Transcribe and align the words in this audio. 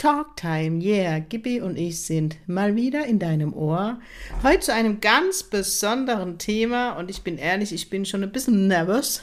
Talk 0.00 0.34
Time. 0.34 0.82
Yeah, 0.82 1.18
Gibi 1.18 1.60
und 1.60 1.76
ich 1.76 2.00
sind 2.00 2.38
mal 2.46 2.74
wieder 2.74 3.04
in 3.04 3.18
deinem 3.18 3.52
Ohr. 3.52 4.00
Heute 4.42 4.60
zu 4.60 4.72
einem 4.72 5.02
ganz 5.02 5.42
besonderen 5.42 6.38
Thema 6.38 6.92
und 6.92 7.10
ich 7.10 7.20
bin 7.20 7.36
ehrlich, 7.36 7.70
ich 7.74 7.90
bin 7.90 8.06
schon 8.06 8.22
ein 8.22 8.32
bisschen 8.32 8.66
nervös. 8.66 9.22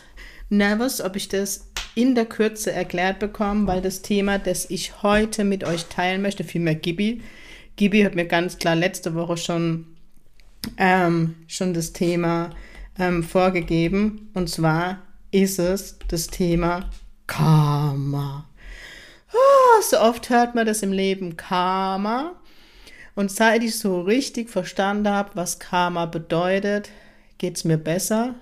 Nervös, 0.49 1.01
ob 1.01 1.15
ich 1.15 1.29
das 1.29 1.71
in 1.95 2.13
der 2.13 2.25
Kürze 2.25 2.71
erklärt 2.71 3.17
bekomme, 3.17 3.65
weil 3.65 3.81
das 3.81 4.03
Thema, 4.03 4.37
das 4.37 4.69
ich 4.69 5.01
heute 5.01 5.45
mit 5.45 5.63
euch 5.63 5.85
teilen 5.85 6.21
möchte, 6.21 6.43
vielmehr 6.43 6.75
Gibi. 6.75 7.23
Gibi 7.75 8.03
hat 8.03 8.13
mir 8.13 8.27
ganz 8.27 8.59
klar 8.59 8.75
letzte 8.75 9.15
Woche 9.15 9.37
schon, 9.37 9.87
ähm, 10.77 11.37
schon 11.47 11.73
das 11.73 11.91
Thema 11.91 12.51
ähm, 12.99 13.23
vorgegeben 13.23 14.29
und 14.35 14.47
zwar 14.47 15.01
ist 15.31 15.57
es 15.57 15.97
das 16.07 16.27
Thema 16.27 16.87
Karma. 17.25 18.47
So 19.81 19.99
oft 19.99 20.29
hört 20.29 20.55
man 20.55 20.65
das 20.65 20.81
im 20.81 20.91
Leben 20.91 21.37
Karma. 21.37 22.35
Und 23.15 23.31
seit 23.31 23.63
ich 23.63 23.77
so 23.77 24.01
richtig 24.01 24.49
verstanden 24.49 25.09
habe, 25.09 25.31
was 25.35 25.59
Karma 25.59 26.05
bedeutet, 26.05 26.89
geht 27.37 27.57
es 27.57 27.63
mir 27.63 27.77
besser. 27.77 28.35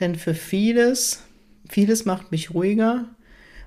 Denn 0.00 0.16
für 0.16 0.34
vieles, 0.34 1.22
vieles 1.68 2.04
macht 2.04 2.32
mich 2.32 2.54
ruhiger. 2.54 3.06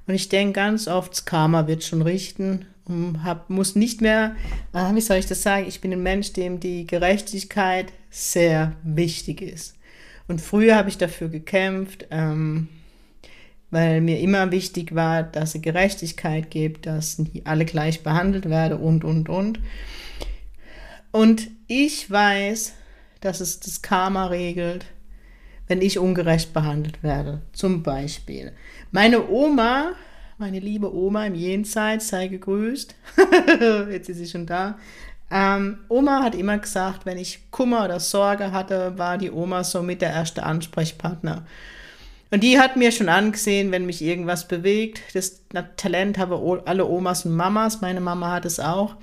Und 0.07 0.13
ich 0.13 0.29
denke 0.29 0.53
ganz 0.53 0.87
oft, 0.87 1.11
das 1.11 1.25
Karma 1.25 1.67
wird 1.67 1.83
schon 1.83 2.01
richten 2.01 2.65
und 2.85 3.23
hab, 3.23 3.49
muss 3.49 3.75
nicht 3.75 4.01
mehr, 4.01 4.35
ah, 4.73 4.93
wie 4.93 5.01
soll 5.01 5.17
ich 5.17 5.25
das 5.25 5.41
sagen, 5.41 5.65
ich 5.67 5.81
bin 5.81 5.91
ein 5.93 6.03
Mensch, 6.03 6.33
dem 6.33 6.59
die 6.59 6.85
Gerechtigkeit 6.85 7.91
sehr 8.09 8.73
wichtig 8.83 9.41
ist. 9.41 9.75
Und 10.27 10.41
früher 10.41 10.75
habe 10.75 10.89
ich 10.89 10.97
dafür 10.97 11.29
gekämpft, 11.29 12.07
ähm, 12.11 12.67
weil 13.71 14.01
mir 14.01 14.19
immer 14.19 14.51
wichtig 14.51 14.95
war, 14.95 15.23
dass 15.23 15.55
es 15.55 15.61
Gerechtigkeit 15.61 16.49
gibt, 16.49 16.85
dass 16.85 17.21
alle 17.43 17.65
gleich 17.65 18.03
behandelt 18.03 18.49
werden 18.49 18.79
und, 18.79 19.03
und, 19.03 19.29
und. 19.29 19.59
Und 21.11 21.49
ich 21.67 22.09
weiß, 22.09 22.73
dass 23.21 23.39
es 23.39 23.59
das 23.59 23.81
Karma 23.81 24.27
regelt, 24.27 24.85
wenn 25.67 25.81
ich 25.81 25.97
ungerecht 25.97 26.53
behandelt 26.53 27.01
werde. 27.03 27.41
Zum 27.53 27.83
Beispiel. 27.83 28.51
Meine 28.91 29.29
Oma, 29.29 29.93
meine 30.37 30.59
liebe 30.59 30.93
Oma 30.93 31.25
im 31.25 31.35
Jenseits, 31.35 32.09
sei 32.09 32.27
gegrüßt. 32.27 32.95
Jetzt 33.89 34.09
ist 34.09 34.17
sie 34.17 34.27
schon 34.27 34.45
da. 34.45 34.77
Ähm, 35.31 35.79
Oma 35.89 36.21
hat 36.21 36.35
immer 36.35 36.57
gesagt, 36.59 37.05
wenn 37.05 37.17
ich 37.17 37.49
Kummer 37.49 37.85
oder 37.85 37.99
Sorge 37.99 38.51
hatte, 38.51 38.97
war 38.97 39.17
die 39.17 39.31
Oma 39.31 39.63
somit 39.63 40.01
der 40.01 40.11
erste 40.11 40.43
Ansprechpartner. 40.43 41.45
Und 42.35 42.41
die 42.41 42.59
hat 42.59 42.75
mir 42.75 42.91
schon 42.91 43.07
angesehen, 43.07 43.71
wenn 43.71 43.85
mich 43.85 44.01
irgendwas 44.01 44.45
bewegt. 44.45 44.99
Das 45.13 45.45
Talent 45.77 46.17
haben 46.17 46.33
alle 46.65 46.85
Omas 46.85 47.25
und 47.25 47.33
Mamas. 47.33 47.79
Meine 47.79 48.01
Mama 48.01 48.29
hat 48.29 48.43
es 48.43 48.59
auch. 48.59 48.97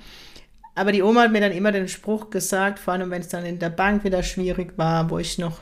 Aber 0.75 0.91
die 0.91 1.01
Oma 1.01 1.23
hat 1.23 1.31
mir 1.31 1.41
dann 1.41 1.51
immer 1.51 1.71
den 1.71 1.87
Spruch 1.87 2.29
gesagt, 2.29 2.77
vor 2.77 2.93
allem 2.93 3.09
wenn 3.09 3.21
es 3.21 3.29
dann 3.29 3.43
in 3.43 3.57
der 3.57 3.71
Bank 3.71 4.03
wieder 4.03 4.21
schwierig 4.21 4.73
war, 4.77 5.09
wo 5.09 5.17
ich 5.17 5.39
noch 5.39 5.61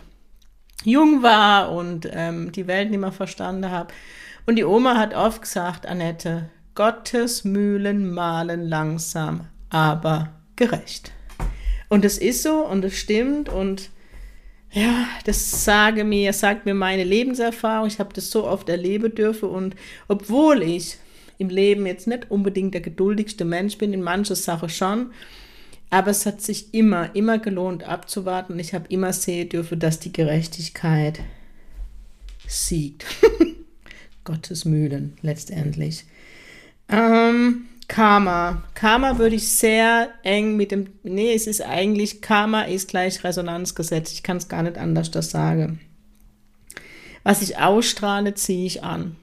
jung 0.84 1.24
war 1.24 1.72
und 1.72 2.10
ähm, 2.12 2.52
die 2.52 2.68
Welt 2.68 2.90
nicht 2.90 3.00
mehr 3.00 3.14
verstanden 3.14 3.72
habe. 3.72 3.94
Und 4.46 4.58
die 4.58 4.66
Oma 4.66 4.98
hat 4.98 5.14
oft 5.14 5.44
gesagt, 5.44 5.86
Annette, 5.86 6.50
Gottes 6.76 7.46
Mühlen 7.46 8.14
mahlen 8.14 8.68
langsam, 8.68 9.48
aber 9.70 10.34
gerecht. 10.58 11.14
Und 11.88 12.04
es 12.04 12.18
ist 12.18 12.44
so 12.44 12.66
und 12.66 12.84
es 12.84 12.98
stimmt 12.98 13.48
und 13.48 13.92
ja, 14.74 15.08
das 15.26 15.66
sage 15.66 16.04
mir, 16.04 16.32
sagt 16.34 16.66
mir 16.66 16.74
meine 16.74 17.04
Lebenserfahrung. 17.04 17.88
Ich 17.88 18.00
habe 18.00 18.14
das 18.14 18.32
so 18.32 18.46
oft 18.46 18.70
erleben 18.70 19.14
dürfen 19.14 19.50
und 19.50 19.76
obwohl 20.08 20.64
ich 20.64 20.98
im 21.38 21.50
Leben 21.50 21.86
jetzt 21.86 22.08
nicht 22.08 22.30
unbedingt 22.30 22.74
der 22.74 22.82
geduldigste 22.82 23.46
Mensch 23.46 23.78
bin, 23.78 23.94
in 23.94 24.02
mancher 24.02 24.36
Sache 24.36 24.70
schon, 24.70 25.12
aber 25.90 26.12
es 26.12 26.26
hat 26.26 26.42
sich 26.42 26.74
immer, 26.74 27.14
immer 27.16 27.38
gelohnt 27.38 27.84
abzuwarten. 27.84 28.58
Ich 28.60 28.74
habe 28.74 28.86
immer 28.88 29.12
sehen 29.12 29.50
dürfen, 29.50 29.80
dass 29.80 30.00
die 30.00 30.14
Gerechtigkeit 30.14 31.20
siegt. 32.48 33.06
Gottes 34.24 34.64
Mühlen 34.64 35.18
letztendlich. 35.22 36.06
Ähm, 36.88 37.66
Karma. 37.92 38.64
Karma 38.74 39.18
würde 39.18 39.36
ich 39.36 39.52
sehr 39.52 40.12
eng 40.24 40.56
mit 40.56 40.72
dem, 40.72 40.88
nee, 41.04 41.34
es 41.34 41.46
ist 41.46 41.62
eigentlich, 41.62 42.22
Karma 42.22 42.62
ist 42.62 42.88
gleich 42.88 43.22
Resonanzgesetz. 43.22 44.14
Ich 44.14 44.24
kann 44.24 44.38
es 44.38 44.48
gar 44.48 44.64
nicht 44.64 44.78
anders 44.78 45.12
das 45.12 45.30
sagen. 45.30 45.82
Was 47.24 47.42
ich 47.42 47.58
ausstrahle, 47.58 48.34
ziehe 48.34 48.66
ich 48.66 48.82
an. 48.82 49.18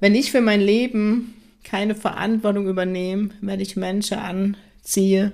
Wenn 0.00 0.16
ich 0.16 0.32
für 0.32 0.40
mein 0.40 0.60
Leben 0.60 1.34
keine 1.62 1.94
Verantwortung 1.94 2.66
übernehme, 2.66 3.30
werde 3.40 3.62
ich 3.62 3.76
Menschen 3.76 4.18
anziehe, 4.18 5.30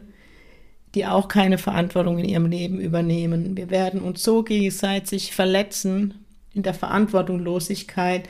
die 0.94 1.06
auch 1.06 1.28
keine 1.28 1.56
Verantwortung 1.56 2.18
in 2.18 2.26
ihrem 2.26 2.44
Leben 2.44 2.78
übernehmen. 2.78 3.56
Wir 3.56 3.70
werden 3.70 4.02
uns 4.02 4.22
so 4.22 4.42
gegenseitig 4.42 5.32
verletzen 5.32 6.26
in 6.52 6.62
der 6.62 6.74
Verantwortungslosigkeit, 6.74 8.28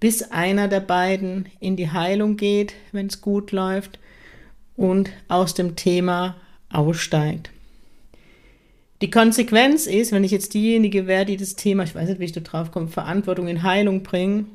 bis 0.00 0.22
einer 0.30 0.68
der 0.68 0.80
beiden 0.80 1.46
in 1.60 1.76
die 1.76 1.90
Heilung 1.90 2.36
geht, 2.36 2.74
wenn 2.92 3.06
es 3.06 3.20
gut 3.20 3.52
läuft, 3.52 3.98
und 4.76 5.10
aus 5.26 5.54
dem 5.54 5.74
Thema 5.74 6.36
aussteigt. 6.70 7.50
Die 9.00 9.10
Konsequenz 9.10 9.86
ist, 9.86 10.12
wenn 10.12 10.24
ich 10.24 10.30
jetzt 10.30 10.54
diejenige 10.54 11.06
wäre, 11.06 11.24
die 11.24 11.36
das 11.36 11.56
Thema, 11.56 11.84
ich 11.84 11.94
weiß 11.94 12.08
nicht, 12.08 12.20
wie 12.20 12.24
ich 12.24 12.32
da 12.32 12.40
drauf 12.40 12.70
komme, 12.70 12.88
Verantwortung 12.88 13.48
in 13.48 13.62
Heilung 13.62 14.02
bringe, 14.02 14.46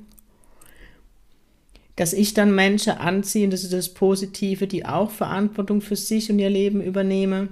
dass 1.95 2.13
ich 2.13 2.33
dann 2.33 2.55
Menschen 2.55 2.93
anziehe, 2.93 3.47
das 3.49 3.63
ist 3.63 3.73
das 3.73 3.93
Positive, 3.93 4.67
die 4.67 4.85
auch 4.85 5.11
Verantwortung 5.11 5.81
für 5.81 5.95
sich 5.95 6.31
und 6.31 6.39
ihr 6.39 6.49
Leben 6.49 6.81
übernehme. 6.81 7.49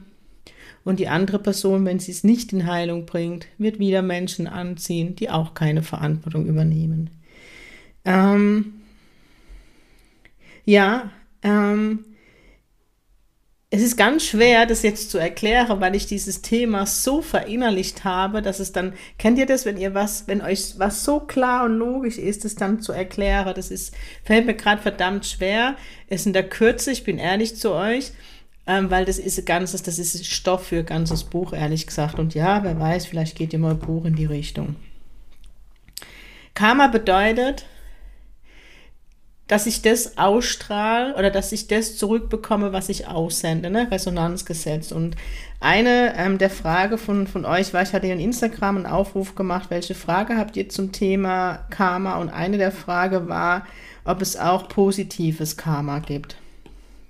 Und 0.83 0.99
die 0.99 1.07
andere 1.07 1.37
Person, 1.37 1.85
wenn 1.85 1.99
sie 1.99 2.11
es 2.11 2.23
nicht 2.23 2.51
in 2.53 2.65
Heilung 2.65 3.05
bringt, 3.05 3.45
wird 3.59 3.77
wieder 3.77 4.01
Menschen 4.01 4.47
anziehen, 4.47 5.15
die 5.15 5.29
auch 5.29 5.53
keine 5.53 5.83
Verantwortung 5.83 6.47
übernehmen. 6.47 7.11
Ähm, 8.05 8.81
ja, 10.65 11.11
ähm, 11.43 12.05
es 13.73 13.81
ist 13.81 13.95
ganz 13.95 14.25
schwer, 14.25 14.65
das 14.65 14.83
jetzt 14.83 15.11
zu 15.11 15.17
erklären, 15.17 15.79
weil 15.79 15.95
ich 15.95 16.05
dieses 16.05 16.41
Thema 16.41 16.85
so 16.85 17.21
verinnerlicht 17.21 18.03
habe, 18.03 18.41
dass 18.41 18.59
es 18.59 18.73
dann, 18.73 18.93
kennt 19.17 19.37
ihr 19.39 19.45
das, 19.45 19.65
wenn 19.65 19.77
ihr 19.77 19.93
was, 19.93 20.27
wenn 20.27 20.41
euch 20.41 20.77
was 20.77 21.05
so 21.05 21.21
klar 21.21 21.63
und 21.63 21.77
logisch 21.77 22.17
ist, 22.17 22.43
es 22.43 22.55
dann 22.55 22.81
zu 22.81 22.91
erklären, 22.91 23.53
das 23.55 23.71
ist, 23.71 23.95
fällt 24.25 24.45
mir 24.45 24.55
gerade 24.55 24.81
verdammt 24.81 25.25
schwer. 25.25 25.77
Es 26.07 26.21
ist 26.21 26.27
in 26.27 26.33
der 26.33 26.49
Kürze, 26.49 26.91
ich 26.91 27.05
bin 27.05 27.17
ehrlich 27.17 27.55
zu 27.55 27.71
euch, 27.71 28.11
ähm, 28.67 28.91
weil 28.91 29.05
das 29.05 29.17
ist 29.17 29.39
ein 29.39 29.45
ganzes, 29.45 29.83
das 29.83 29.99
ist 29.99 30.25
Stoff 30.25 30.67
für 30.67 30.79
ein 30.79 30.85
ganzes 30.85 31.23
Buch, 31.23 31.53
ehrlich 31.53 31.87
gesagt. 31.87 32.19
Und 32.19 32.33
ja, 32.33 32.65
wer 32.65 32.77
weiß, 32.77 33.05
vielleicht 33.05 33.37
geht 33.37 33.53
ihr 33.53 33.59
mal 33.59 33.71
ein 33.71 33.79
Buch 33.79 34.03
in 34.03 34.15
die 34.15 34.25
Richtung. 34.25 34.75
Karma 36.55 36.87
bedeutet, 36.87 37.65
dass 39.47 39.65
ich 39.65 39.81
das 39.81 40.17
ausstrahle 40.17 41.15
oder 41.15 41.29
dass 41.29 41.51
ich 41.51 41.67
das 41.67 41.97
zurückbekomme, 41.97 42.71
was 42.71 42.87
ich 42.87 43.07
aussende, 43.07 43.69
ne? 43.69 43.89
Resonanzgesetz. 43.91 44.91
Und 44.91 45.17
eine 45.59 46.13
ähm, 46.17 46.37
der 46.37 46.49
Frage 46.49 46.97
von, 46.97 47.27
von 47.27 47.45
euch 47.45 47.73
war, 47.73 47.81
ich 47.81 47.93
hatte 47.93 48.07
in 48.07 48.19
Instagram 48.19 48.77
einen 48.77 48.85
Aufruf 48.85 49.35
gemacht, 49.35 49.69
welche 49.69 49.93
Frage 49.93 50.37
habt 50.37 50.55
ihr 50.55 50.69
zum 50.69 50.91
Thema 50.91 51.65
Karma? 51.69 52.17
Und 52.17 52.29
eine 52.29 52.57
der 52.57 52.71
Frage 52.71 53.27
war, 53.27 53.65
ob 54.05 54.21
es 54.21 54.37
auch 54.37 54.69
positives 54.69 55.57
Karma 55.57 55.99
gibt. 55.99 56.37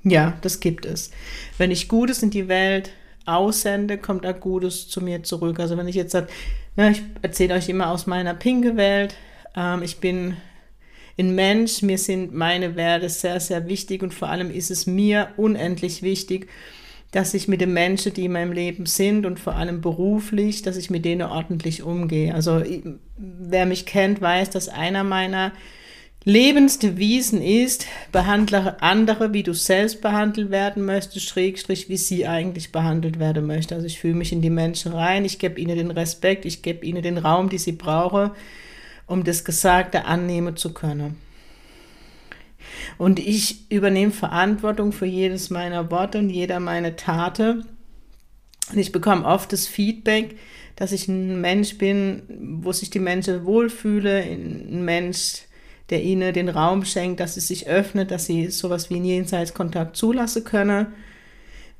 Ja, 0.04 0.34
das 0.42 0.60
gibt 0.60 0.86
es. 0.86 1.12
Wenn 1.58 1.72
ich 1.72 1.88
Gutes 1.88 2.24
in 2.24 2.32
die 2.32 2.48
Welt 2.48 2.92
aussende, 3.26 3.98
kommt 3.98 4.26
auch 4.26 4.40
Gutes 4.40 4.90
zu 4.90 5.02
mir 5.02 5.24
zurück. 5.24 5.60
Also 5.60 5.78
wenn 5.78 5.88
ich 5.88 5.96
jetzt 5.96 6.14
ne, 6.14 6.92
ich 6.92 7.04
erzähle 7.22 7.56
euch 7.56 7.70
immer 7.70 7.92
aus 7.92 8.08
meiner 8.08 8.34
pinke 8.34 8.78
Welt, 8.78 9.16
ähm, 9.56 9.84
ich 9.84 10.00
bin 10.00 10.38
ein 11.18 11.36
Mensch, 11.36 11.82
mir 11.82 11.98
sind 11.98 12.34
meine 12.34 12.76
Werte 12.76 13.10
sehr, 13.10 13.40
sehr 13.40 13.68
wichtig 13.68 14.04
und 14.04 14.14
vor 14.14 14.30
allem 14.30 14.52
ist 14.52 14.72
es 14.72 14.88
mir 14.88 15.30
unendlich 15.38 16.02
wichtig, 16.02 16.48
dass 17.12 17.34
ich 17.34 17.48
mit 17.48 17.60
den 17.60 17.74
Menschen, 17.74 18.14
die 18.14 18.26
in 18.26 18.32
meinem 18.32 18.54
Leben 18.54 18.86
sind 18.86 19.26
und 19.26 19.40
vor 19.40 19.56
allem 19.56 19.82
beruflich, 19.82 20.62
dass 20.62 20.78
ich 20.78 20.90
mit 20.90 21.04
denen 21.04 21.24
ordentlich 21.24 21.84
umgehe. 21.84 22.34
Also 22.34 22.64
wer 23.18 23.66
mich 23.66 23.86
kennt, 23.86 24.22
weiß, 24.22 24.50
dass 24.50 24.70
einer 24.70 25.04
meiner 25.04 25.52
Lebensdevisen 26.24 27.42
ist, 27.42 27.88
behandle 28.12 28.82
andere, 28.82 29.34
wie 29.34 29.42
du 29.42 29.54
selbst 29.54 30.02
behandelt 30.02 30.52
werden 30.52 30.86
möchtest, 30.86 31.28
schrägstrich, 31.28 31.90
wie 31.90 31.98
sie 31.98 32.28
eigentlich 32.28 32.72
behandelt 32.72 33.18
werden 33.18 33.48
möchte. 33.48 33.74
Also 33.74 33.88
ich 33.88 34.00
fühle 34.00 34.14
mich 34.14 34.32
in 34.32 34.42
die 34.42 34.52
Menschen 34.52 34.94
rein, 34.94 35.26
ich 35.26 35.40
gebe 35.40 35.60
ihnen 35.60 35.76
den 35.76 35.90
Respekt, 35.90 36.46
ich 36.46 36.62
gebe 36.62 36.86
ihnen 36.86 37.02
den 37.02 37.18
Raum, 37.18 37.50
den 37.50 37.58
sie 37.60 37.72
brauchen, 37.72 38.32
um 39.12 39.26
das 39.26 39.44
Gesagte 39.44 40.06
annehmen 40.06 40.56
zu 40.56 40.74
können. 40.74 41.18
Und 42.98 43.20
ich 43.20 43.70
übernehme 43.70 44.12
Verantwortung 44.12 44.94
für 44.94 45.06
jedes 45.06 45.50
meiner 45.50 45.92
Worte 45.92 46.20
und 46.20 46.30
jeder 46.30 46.62
meiner 46.62 46.96
Tate. 46.96 47.66
Und 48.72 48.78
ich 48.78 48.94
bekomme 48.94 49.26
oft 49.26 49.52
das 49.52 49.68
Feedback, 49.68 50.38
dass 50.78 50.94
ich 50.94 51.10
ein 51.10 51.42
Mensch 51.42 51.78
bin, 51.78 52.24
wo 52.64 52.72
sich 52.72 52.90
die 52.90 53.00
Menschen 53.00 53.46
wohlfühle, 53.46 54.24
ein 54.24 54.86
Mensch, 54.86 55.42
der 55.90 56.04
ihnen 56.04 56.34
den 56.34 56.48
Raum 56.48 56.86
schenkt, 56.86 57.20
dass 57.20 57.34
sie 57.34 57.42
sich 57.42 57.68
öffnet, 57.68 58.12
dass 58.12 58.26
sie 58.26 58.50
sowas 58.50 58.90
wie 58.90 58.96
einen 58.96 59.06
Jenseitskontakt 59.06 59.98
zulassen 59.98 60.46
können. 60.46 60.88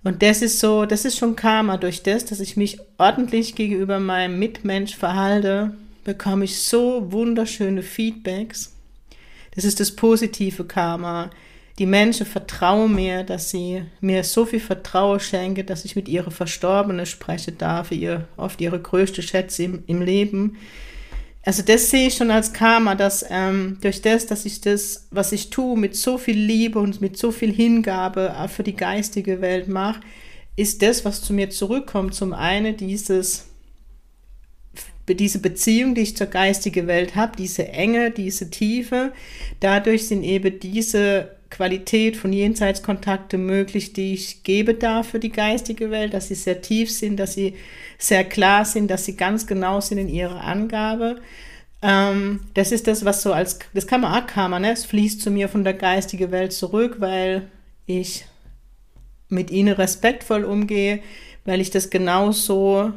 Und 0.04 0.22
das 0.22 0.42
ist 0.42 0.60
so, 0.60 0.86
das 0.86 1.06
ist 1.06 1.18
schon 1.18 1.38
Karma. 1.38 1.78
Durch 1.78 2.04
das, 2.04 2.26
dass 2.26 2.42
ich 2.42 2.58
mich 2.58 2.80
ordentlich 2.98 3.56
gegenüber 3.56 4.00
meinem 4.00 4.38
Mitmensch 4.38 4.98
verhalte, 4.98 5.76
bekomme 6.04 6.46
ich 6.46 6.62
so 6.62 7.12
wunderschöne 7.12 7.84
Feedbacks. 7.84 8.76
Das 9.56 9.66
ist 9.66 9.80
das 9.80 9.96
positive 9.96 10.66
Karma. 10.66 11.30
Die 11.80 11.86
Menschen 11.86 12.26
vertrauen 12.26 12.94
mir, 12.94 13.24
dass 13.24 13.50
sie 13.50 13.84
mir 14.02 14.24
so 14.24 14.46
viel 14.46 14.60
Vertrauen 14.60 15.20
schenken, 15.20 15.66
dass 15.66 15.86
ich 15.86 15.96
mit 15.96 16.08
ihrer 16.08 16.32
Verstorbenen 16.32 17.06
sprechen 17.06 17.58
darf, 17.58 17.92
ihr, 17.92 18.28
oft 18.38 18.62
ihre 18.62 18.80
größte 18.80 19.22
Schätze 19.22 19.64
im, 19.64 19.84
im 19.88 20.02
Leben 20.02 20.58
also 21.44 21.64
das 21.64 21.90
sehe 21.90 22.08
ich 22.08 22.16
schon 22.16 22.30
als 22.30 22.54
Karma, 22.54 22.94
dass 22.94 23.26
ähm, 23.30 23.80
durch 23.82 24.02
das, 24.02 24.28
dass 24.28 24.46
ich 24.46 24.62
das, 24.62 25.08
was 25.10 25.32
ich 25.32 25.50
tue, 25.50 25.78
mit 25.78 25.96
so 25.96 26.18
viel 26.18 26.38
Liebe 26.38 26.80
und 26.80 27.02
mit 27.02 27.18
so 27.18 27.32
viel 27.32 27.52
Hingabe 27.52 28.36
auch 28.38 28.50
für 28.50 28.64
die 28.64 28.76
geistige 28.76 29.42
Welt 29.42 29.68
mache, 29.68 30.02
ist 30.56 30.84
das, 30.84 31.04
was 31.04 31.24
zu 31.24 31.34
mir 31.34 31.50
zurückkommt, 31.50 32.14
zum 32.14 32.34
einen 32.34 32.78
dieses, 32.78 33.48
diese 35.08 35.40
Beziehung, 35.40 35.96
die 35.96 36.02
ich 36.02 36.18
zur 36.18 36.28
geistigen 36.28 36.88
Welt 36.88 37.16
habe, 37.16 37.36
diese 37.38 37.68
Enge, 37.68 38.12
diese 38.12 38.50
Tiefe, 38.50 39.12
dadurch 39.60 40.08
sind 40.08 40.24
eben 40.24 40.60
diese 40.60 41.30
Qualität 41.50 42.16
von 42.16 42.32
Jenseitskontakte 42.32 43.38
möglich, 43.38 43.94
die 43.94 44.14
ich 44.14 44.44
gebe 44.44 44.74
darf 44.74 45.10
für 45.10 45.20
die 45.20 45.32
geistige 45.32 45.92
Welt, 45.92 46.14
dass 46.14 46.30
sie 46.30 46.36
sehr 46.36 46.62
tief 46.62 46.90
sind, 46.90 47.18
dass 47.18 47.34
sie 47.34 47.56
sehr 47.98 48.24
klar 48.24 48.66
sind, 48.66 48.90
dass 48.90 49.06
sie 49.06 49.18
ganz 49.18 49.46
genau 49.46 49.82
sind 49.82 49.98
in 49.98 50.10
ihrer 50.10 50.42
Angabe. 50.42 51.18
Ähm, 51.82 52.42
das 52.54 52.72
ist 52.72 52.88
das, 52.88 53.06
was 53.06 53.22
so 53.22 53.34
als, 53.34 53.60
das 53.74 53.86
kann 53.86 54.02
man 54.02 54.14
auch 54.14 54.28
Karma, 54.28 54.60
ne? 54.60 54.72
Es 54.72 54.86
fließt 54.86 55.22
zu 55.22 55.30
mir 55.30 55.50
von 55.50 55.64
der 55.64 55.74
geistigen 55.74 56.32
Welt 56.32 56.54
zurück, 56.54 56.98
weil 57.00 57.48
ich 57.86 58.26
mit 59.30 59.52
ihnen 59.52 59.74
respektvoll 59.74 60.44
umgehe, 60.44 61.00
weil 61.46 61.60
ich 61.60 61.70
das 61.70 61.90
genauso 61.90 62.94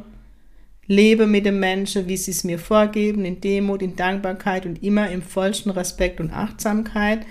lebe 0.87 1.27
mit 1.27 1.45
den 1.45 1.59
Menschen, 1.59 2.07
wie 2.07 2.17
sie 2.17 2.31
es 2.31 2.43
mir 2.43 2.59
vorgeben, 2.59 3.25
in 3.25 3.41
Demut, 3.41 3.81
in 3.81 3.95
Dankbarkeit 3.95 4.65
und 4.65 4.83
immer 4.83 5.09
im 5.09 5.21
vollsten 5.21 5.71
Respekt 5.71 6.19
und 6.19 6.31
Achtsamkeit. 6.31 7.25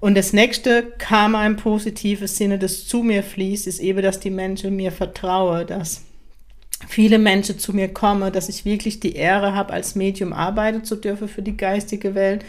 Und 0.00 0.16
das 0.16 0.32
nächste 0.32 0.82
Karma 0.98 1.46
im 1.46 1.56
positiven 1.56 2.26
Sinne, 2.26 2.58
das 2.58 2.86
zu 2.86 3.02
mir 3.02 3.22
fließt, 3.22 3.66
ist 3.66 3.80
eben, 3.80 4.02
dass 4.02 4.18
die 4.18 4.30
Menschen 4.30 4.74
mir 4.74 4.92
vertrauen, 4.92 5.66
dass 5.66 6.02
viele 6.88 7.18
Menschen 7.18 7.58
zu 7.58 7.74
mir 7.74 7.88
kommen, 7.88 8.32
dass 8.32 8.48
ich 8.48 8.64
wirklich 8.64 9.00
die 9.00 9.14
Ehre 9.14 9.54
habe, 9.54 9.74
als 9.74 9.94
Medium 9.94 10.32
arbeiten 10.32 10.84
zu 10.84 10.96
dürfen 10.96 11.28
für 11.28 11.42
die 11.42 11.56
geistige 11.56 12.14
Welt. 12.14 12.44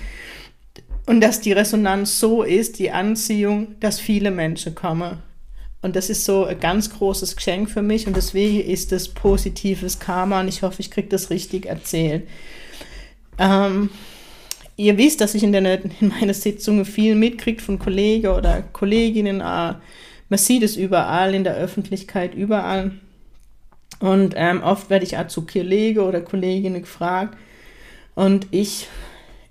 Und 1.05 1.19
dass 1.19 1.41
die 1.41 1.51
Resonanz 1.51 2.19
so 2.19 2.43
ist, 2.43 2.79
die 2.79 2.91
Anziehung, 2.91 3.75
dass 3.81 3.99
viele 3.99 4.31
Menschen 4.31 4.73
kommen. 4.73 5.17
Und 5.81 5.95
das 5.95 6.09
ist 6.09 6.25
so 6.25 6.45
ein 6.45 6.59
ganz 6.59 6.91
großes 6.91 7.35
Geschenk 7.35 7.69
für 7.69 7.81
mich 7.81 8.05
und 8.05 8.15
deswegen 8.15 8.61
ist 8.61 8.91
es 8.91 9.09
positives 9.09 9.99
Karma 9.99 10.41
und 10.41 10.47
ich 10.47 10.61
hoffe, 10.61 10.79
ich 10.79 10.91
kriege 10.91 11.07
das 11.07 11.31
richtig 11.31 11.65
erzählt. 11.65 12.27
Ähm, 13.39 13.89
ihr 14.77 14.97
wisst, 14.97 15.21
dass 15.21 15.33
ich 15.33 15.43
in, 15.43 15.51
der, 15.51 15.83
in 15.83 16.09
meiner 16.09 16.35
Sitzungen 16.35 16.85
viel 16.85 17.15
mitkriege 17.15 17.61
von 17.61 17.79
Kollegen 17.79 18.27
oder 18.27 18.61
Kolleginnen. 18.61 19.41
Ah, 19.41 19.81
man 20.29 20.37
sieht 20.37 20.61
es 20.61 20.77
überall 20.77 21.33
in 21.33 21.43
der 21.43 21.55
Öffentlichkeit, 21.55 22.35
überall. 22.35 22.91
Und 23.99 24.33
ähm, 24.37 24.61
oft 24.63 24.89
werde 24.89 25.05
ich 25.05 25.17
auch 25.17 25.27
zu 25.27 25.45
Kollegen 25.45 25.99
oder 25.99 26.21
Kolleginnen 26.21 26.81
gefragt 26.81 27.37
und 28.15 28.47
ich 28.51 28.87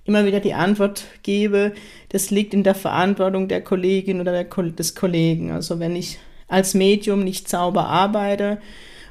immer 0.04 0.24
wieder 0.26 0.40
die 0.40 0.54
Antwort 0.54 1.04
gebe, 1.22 1.72
das 2.08 2.30
liegt 2.30 2.54
in 2.54 2.64
der 2.64 2.74
Verantwortung 2.74 3.48
der 3.48 3.62
Kollegin 3.62 4.20
oder 4.20 4.32
der, 4.32 4.44
des 4.44 4.94
Kollegen. 4.94 5.52
Also 5.52 5.78
wenn 5.78 5.94
ich 5.94 6.18
als 6.48 6.74
Medium 6.74 7.22
nicht 7.22 7.48
sauber 7.48 7.86
arbeite 7.86 8.58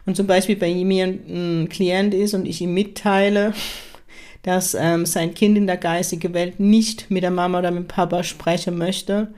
und 0.05 0.15
zum 0.15 0.27
Beispiel 0.27 0.55
bei 0.55 0.73
mir 0.73 1.05
ein 1.05 1.69
Klient 1.69 2.13
ist 2.13 2.33
und 2.33 2.45
ich 2.45 2.61
ihm 2.61 2.73
mitteile, 2.73 3.53
dass 4.43 4.73
ähm, 4.73 5.05
sein 5.05 5.33
Kind 5.33 5.57
in 5.57 5.67
der 5.67 5.77
geistigen 5.77 6.33
Welt 6.33 6.59
nicht 6.59 7.11
mit 7.11 7.23
der 7.23 7.31
Mama 7.31 7.59
oder 7.59 7.71
mit 7.71 7.83
dem 7.83 7.87
Papa 7.87 8.23
sprechen 8.23 8.77
möchte, 8.77 9.33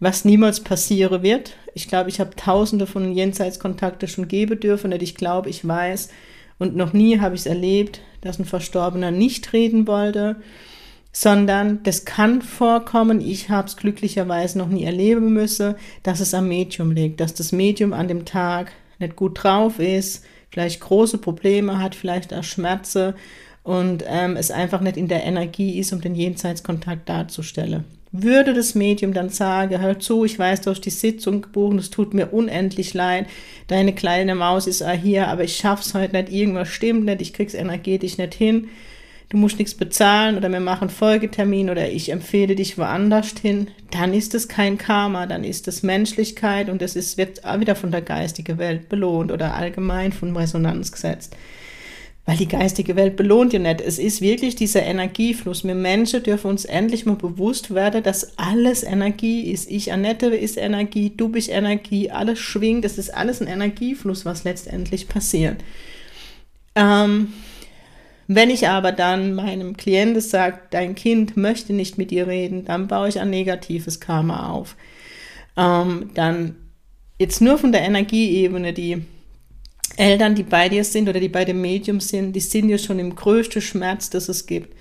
was 0.00 0.24
niemals 0.24 0.60
passieren 0.60 1.22
wird. 1.22 1.56
Ich 1.74 1.88
glaube, 1.88 2.08
ich 2.08 2.20
habe 2.20 2.34
tausende 2.36 2.86
von 2.86 3.12
Jenseitskontakte 3.12 4.08
schon 4.08 4.28
geben 4.28 4.58
dürfen 4.58 4.92
und 4.92 5.02
ich 5.02 5.14
glaube, 5.14 5.50
ich 5.50 5.66
weiß 5.66 6.08
und 6.58 6.76
noch 6.76 6.92
nie 6.92 7.18
habe 7.18 7.34
ich 7.34 7.42
es 7.42 7.46
erlebt, 7.46 8.00
dass 8.22 8.38
ein 8.38 8.46
Verstorbener 8.46 9.10
nicht 9.10 9.52
reden 9.52 9.86
wollte, 9.86 10.36
sondern 11.12 11.82
das 11.82 12.06
kann 12.06 12.40
vorkommen, 12.40 13.20
ich 13.20 13.50
habe 13.50 13.68
es 13.68 13.76
glücklicherweise 13.76 14.58
noch 14.58 14.68
nie 14.68 14.84
erleben 14.84 15.32
müssen, 15.32 15.74
dass 16.02 16.20
es 16.20 16.32
am 16.32 16.48
Medium 16.48 16.90
liegt, 16.90 17.20
dass 17.20 17.34
das 17.34 17.52
Medium 17.52 17.92
an 17.92 18.08
dem 18.08 18.24
Tag 18.24 18.72
nicht 18.98 19.16
gut 19.16 19.42
drauf 19.42 19.78
ist, 19.78 20.24
vielleicht 20.50 20.80
große 20.80 21.18
Probleme 21.18 21.78
hat, 21.78 21.94
vielleicht 21.94 22.32
auch 22.32 22.44
Schmerzen 22.44 23.14
und 23.62 24.04
ähm, 24.06 24.36
es 24.36 24.50
einfach 24.50 24.80
nicht 24.80 24.96
in 24.96 25.08
der 25.08 25.24
Energie 25.24 25.78
ist, 25.78 25.92
um 25.92 26.00
den 26.00 26.14
Jenseitskontakt 26.14 27.08
darzustellen. 27.08 27.84
Würde 28.14 28.52
das 28.52 28.74
Medium 28.74 29.14
dann 29.14 29.30
sagen, 29.30 29.80
hör 29.80 29.98
zu, 29.98 30.26
ich 30.26 30.38
weiß, 30.38 30.60
du 30.60 30.70
hast 30.70 30.82
die 30.82 30.90
Sitzung 30.90 31.40
gebucht, 31.40 31.78
es 31.78 31.88
tut 31.88 32.12
mir 32.12 32.26
unendlich 32.26 32.92
leid, 32.92 33.26
deine 33.68 33.94
kleine 33.94 34.34
Maus 34.34 34.66
ist 34.66 34.82
auch 34.82 34.92
hier, 34.92 35.28
aber 35.28 35.44
ich 35.44 35.56
schaff's 35.56 35.94
heute 35.94 36.14
nicht, 36.16 36.30
irgendwas 36.30 36.68
stimmt 36.68 37.06
nicht, 37.06 37.22
ich 37.22 37.32
krieg's 37.32 37.54
energetisch 37.54 38.18
nicht 38.18 38.34
hin, 38.34 38.68
du 39.30 39.38
musst 39.38 39.58
nichts 39.58 39.74
bezahlen 39.74 40.36
oder 40.36 40.50
wir 40.52 40.60
machen 40.60 40.90
Folgetermin 40.90 41.70
oder 41.70 41.90
ich 41.90 42.12
empfehle 42.12 42.54
dich 42.54 42.76
woanders 42.76 43.32
hin, 43.40 43.68
dann 43.92 44.12
ist 44.12 44.34
es 44.34 44.46
kein 44.46 44.76
Karma, 44.76 45.24
dann 45.24 45.42
ist 45.42 45.66
es 45.66 45.82
Menschlichkeit 45.82 46.68
und 46.68 46.82
es 46.82 47.16
wird 47.16 47.46
auch 47.46 47.60
wieder 47.60 47.76
von 47.76 47.92
der 47.92 48.02
geistigen 48.02 48.58
Welt 48.58 48.90
belohnt 48.90 49.32
oder 49.32 49.54
allgemein 49.54 50.12
von 50.12 50.36
Resonanz 50.36 50.92
gesetzt. 50.92 51.34
Weil 52.24 52.36
die 52.36 52.46
geistige 52.46 52.94
Welt 52.94 53.16
belohnt 53.16 53.52
ja 53.52 53.58
nicht. 53.58 53.80
Es 53.80 53.98
ist 53.98 54.20
wirklich 54.20 54.54
dieser 54.54 54.84
Energiefluss. 54.84 55.64
Wir 55.64 55.74
Menschen 55.74 56.22
dürfen 56.22 56.50
uns 56.50 56.64
endlich 56.64 57.04
mal 57.04 57.16
bewusst 57.16 57.74
werden, 57.74 58.04
dass 58.04 58.38
alles 58.38 58.84
Energie 58.84 59.50
ist. 59.50 59.68
Ich, 59.68 59.92
Annette, 59.92 60.26
ist 60.26 60.56
Energie, 60.56 61.10
du 61.16 61.28
bist 61.28 61.48
Energie, 61.48 62.12
alles 62.12 62.38
schwingt. 62.38 62.84
Es 62.84 62.96
ist 62.96 63.12
alles 63.12 63.40
ein 63.40 63.48
Energiefluss, 63.48 64.24
was 64.24 64.44
letztendlich 64.44 65.08
passiert. 65.08 65.64
Ähm, 66.76 67.32
wenn 68.28 68.50
ich 68.50 68.68
aber 68.68 68.92
dann 68.92 69.34
meinem 69.34 69.76
Klienten 69.76 70.22
sage, 70.22 70.60
dein 70.70 70.94
Kind 70.94 71.36
möchte 71.36 71.72
nicht 71.72 71.98
mit 71.98 72.12
dir 72.12 72.28
reden, 72.28 72.64
dann 72.64 72.86
baue 72.86 73.08
ich 73.08 73.18
ein 73.18 73.30
negatives 73.30 73.98
Karma 73.98 74.50
auf. 74.50 74.76
Ähm, 75.56 76.10
dann 76.14 76.54
jetzt 77.18 77.40
nur 77.40 77.58
von 77.58 77.72
der 77.72 77.82
Energieebene, 77.82 78.72
die 78.72 79.02
Eltern, 80.02 80.34
die 80.34 80.42
bei 80.42 80.68
dir 80.68 80.82
sind 80.82 81.08
oder 81.08 81.20
die 81.20 81.28
bei 81.28 81.44
dem 81.44 81.60
Medium 81.60 82.00
sind, 82.00 82.32
die 82.32 82.40
sind 82.40 82.68
ja 82.68 82.76
schon 82.76 82.98
im 82.98 83.14
größten 83.14 83.62
Schmerz, 83.62 84.10
das 84.10 84.28
es 84.28 84.46
gibt. 84.46 84.74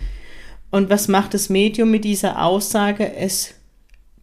Und 0.71 0.89
was 0.89 1.07
macht 1.07 1.35
das 1.35 1.49
Medium 1.49 1.91
mit 1.91 2.05
dieser 2.05 2.43
Aussage? 2.43 3.13
Es 3.13 3.53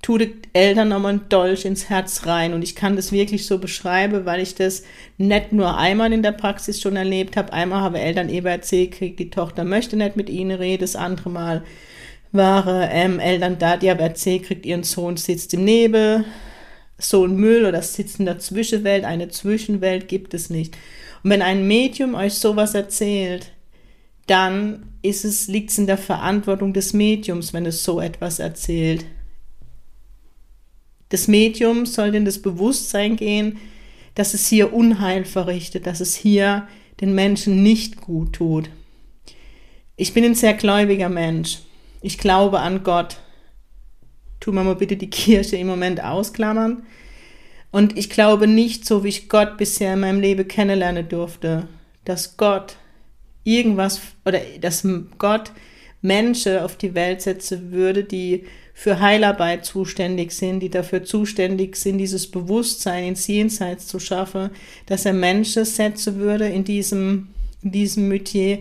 tut 0.03 0.23
den 0.23 0.33
Eltern 0.53 0.89
nochmal 0.89 1.15
ein 1.15 1.29
Dolch 1.29 1.65
ins 1.65 1.89
Herz 1.89 2.27
rein. 2.27 2.53
Und 2.53 2.63
ich 2.63 2.75
kann 2.75 2.97
das 2.97 3.13
wirklich 3.13 3.47
so 3.47 3.59
beschreiben, 3.59 4.25
weil 4.25 4.41
ich 4.41 4.57
das 4.57 4.83
nicht 5.19 5.53
nur 5.53 5.77
einmal 5.77 6.13
in 6.13 6.23
der 6.23 6.33
Praxis 6.33 6.81
schon 6.81 6.97
erlebt 6.97 7.37
habe. 7.37 7.53
Einmal 7.53 7.81
habe 7.81 8.01
Eltern 8.01 8.29
eben 8.29 8.47
erzählt, 8.47 8.99
die 9.01 9.31
Tochter 9.31 9.63
möchte 9.65 9.97
nicht 9.97 10.17
mit 10.17 10.29
ihnen 10.29 10.57
reden. 10.59 10.81
Das 10.81 10.97
andere 10.97 11.31
Mal 11.31 11.63
waren 12.33 12.89
ähm, 12.91 13.21
Eltern 13.21 13.59
da, 13.59 13.77
die 13.77 13.89
haben 13.89 14.01
erzählt, 14.01 14.45
kriegt 14.45 14.67
ihren 14.67 14.83
Sohn 14.83 15.17
sitzt 15.17 15.55
im 15.55 15.65
Nebel, 15.65 16.25
so 16.99 17.25
ein 17.25 17.37
Müll 17.37 17.65
oder 17.65 17.83
sitzt 17.83 18.19
in 18.19 18.27
der 18.27 18.39
Zwischenwelt, 18.39 19.05
eine 19.05 19.29
Zwischenwelt 19.29 20.09
gibt 20.09 20.35
es 20.35 20.51
nicht. 20.51 20.77
Und 21.23 21.31
wenn 21.31 21.43
ein 21.43 21.67
Medium 21.67 22.15
euch 22.15 22.35
sowas 22.35 22.75
erzählt, 22.75 23.53
dann 24.27 24.85
ist 25.03 25.25
es, 25.25 25.49
liegt 25.49 25.71
es 25.71 25.79
in 25.79 25.87
der 25.87 25.99
Verantwortung 25.99 26.73
des 26.73 26.93
Mediums, 26.93 27.53
wenn 27.53 27.67
es 27.67 27.85
so 27.85 28.01
etwas 28.01 28.41
erzählt. 28.41 29.05
Das 31.09 31.29
Medium 31.29 31.87
soll 31.87 32.15
in 32.15 32.25
das 32.25 32.43
Bewusstsein 32.43 33.17
gehen, 33.17 33.59
dass 34.15 34.35
es 34.35 34.49
hier 34.49 34.75
Unheil 34.75 35.25
verrichtet, 35.25 35.87
dass 35.87 36.01
es 36.01 36.15
hier 36.15 36.69
den 37.01 37.15
Menschen 37.15 37.63
nicht 37.63 38.01
gut 38.01 38.35
tut. 38.35 38.69
Ich 39.97 40.13
bin 40.13 40.25
ein 40.25 40.35
sehr 40.35 40.55
gläubiger 40.55 41.09
Mensch 41.09 41.61
ich 42.01 42.19
glaube 42.19 42.61
an 42.61 42.83
Gott. 42.85 43.17
Tu 44.41 44.53
mal 44.53 44.75
bitte 44.75 44.97
die 44.97 45.11
Kirche 45.11 45.57
im 45.57 45.67
Moment 45.67 46.03
ausklammern. 46.03 46.83
Und 47.71 47.99
ich 47.99 48.09
glaube 48.09 48.47
nicht, 48.47 48.87
so 48.87 49.05
wie 49.05 49.09
ich 49.09 49.29
Gott 49.29 49.57
bisher 49.57 49.95
in 49.95 50.01
meinem 50.01 50.21
Leben 50.21 50.49
kennenlernen 50.49 51.09
durfte, 51.09 51.69
dass 52.05 52.37
Gott 52.37 52.77
irgendwas 53.45 54.01
oder 54.25 54.41
dass 54.61 54.87
Gott 55.19 55.53
Menschen 56.01 56.59
auf 56.59 56.77
die 56.77 56.95
Welt 56.95 57.23
setzen 57.23 57.73
würde, 57.73 58.05
die 58.05 58.45
für 58.73 59.01
Heilarbeit 59.01 59.65
zuständig 59.65 60.31
sind, 60.31 60.61
die 60.61 60.71
dafür 60.71 61.03
zuständig 61.03 61.75
sind, 61.77 61.99
dieses 61.99 62.31
Bewusstsein 62.31 63.09
ins 63.09 63.27
Jenseits 63.27 63.89
zu 63.89 63.99
schaffen, 63.99 64.51
dass 64.87 65.05
er 65.05 65.15
Menschen 65.15 65.65
setzen 65.65 66.17
würde 66.17 66.47
in 66.47 66.63
diesem, 66.63 67.29
in 67.63 67.73
diesem 67.73 68.07
Metier, 68.07 68.61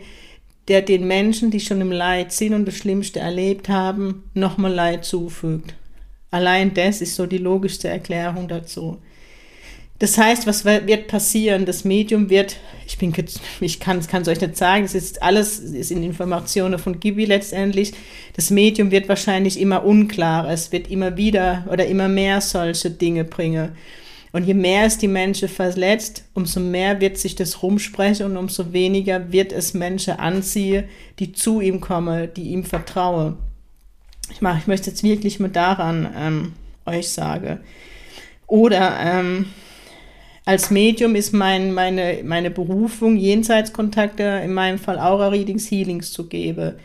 der 0.68 0.82
den 0.82 1.08
Menschen, 1.08 1.52
die 1.52 1.60
schon 1.60 1.82
im 1.82 1.92
Leid 1.92 2.32
sind 2.32 2.54
und 2.54 2.66
das 2.66 2.76
Schlimmste 2.76 3.20
erlebt 3.20 3.70
haben, 3.70 4.24
nochmal 4.34 4.74
Leid 4.74 5.06
zufügt. 5.06 5.76
Allein 6.30 6.74
das 6.74 7.02
ist 7.02 7.16
so 7.16 7.26
die 7.26 7.38
logischste 7.38 7.88
Erklärung 7.88 8.48
dazu. 8.48 8.98
Das 10.00 10.18
heißt, 10.18 10.46
was 10.46 10.64
wird 10.64 11.08
passieren? 11.08 11.66
Das 11.66 11.84
Medium 11.84 12.30
wird, 12.30 12.58
ich 12.86 13.00
bin, 13.00 13.12
ich 13.62 13.80
kann 13.80 13.98
es 13.98 14.28
euch 14.28 14.40
nicht 14.40 14.56
sagen, 14.56 14.84
das 14.84 14.94
ist 14.94 15.24
alles, 15.24 15.58
ist 15.58 15.90
in 15.90 16.04
Informationen 16.04 16.78
von 16.78 17.00
Gibi 17.00 17.26
letztendlich. 17.26 17.94
Das 18.36 18.52
Medium 18.52 18.92
wird 18.92 19.10
wahrscheinlich 19.10 19.60
immer 19.60 19.84
unklarer, 19.84 20.52
es 20.52 20.72
wird 20.72 20.92
immer 20.92 21.18
wieder 21.18 21.66
oder 21.72 21.88
immer 21.88 22.08
mehr 22.10 22.42
solche 22.42 22.92
Dinge 22.92 23.24
bringen. 23.24 23.72
Und 24.32 24.46
je 24.46 24.54
mehr 24.54 24.86
es 24.86 24.98
die 24.98 25.08
Menschen 25.08 25.48
verletzt, 25.48 26.26
umso 26.34 26.60
mehr 26.60 27.00
wird 27.00 27.18
sich 27.18 27.36
das 27.36 27.64
rumsprechen 27.64 28.26
und 28.26 28.38
umso 28.38 28.74
weniger 28.74 29.32
wird 29.32 29.52
es 29.52 29.74
Menschen 29.74 30.20
anziehen, 30.20 30.86
die 31.20 31.32
zu 31.32 31.62
ihm 31.62 31.80
kommen, 31.80 32.30
die 32.36 32.50
ihm 32.50 32.64
vertrauen. 32.64 33.38
Ich, 34.30 34.42
mach, 34.42 34.58
ich 34.58 34.68
möchte 34.68 34.90
jetzt 34.90 35.04
wirklich 35.04 35.40
mal 35.40 35.50
daran 35.50 36.14
ähm, 36.18 36.54
euch 36.86 37.10
sagen. 37.10 37.60
Oder 38.48 38.98
ähm, 39.00 39.46
als 40.46 40.72
Medium 40.72 41.16
ist 41.16 41.34
mein, 41.34 41.74
meine, 41.74 42.22
meine 42.24 42.52
Berufung, 42.52 43.18
Jenseitskontakte, 43.18 44.42
in 44.44 44.54
meinem 44.54 44.80
Fall 44.80 45.00
Aura-Readings, 45.00 45.70
Healings 45.70 46.12
zu 46.12 46.28
geben. 46.28 46.76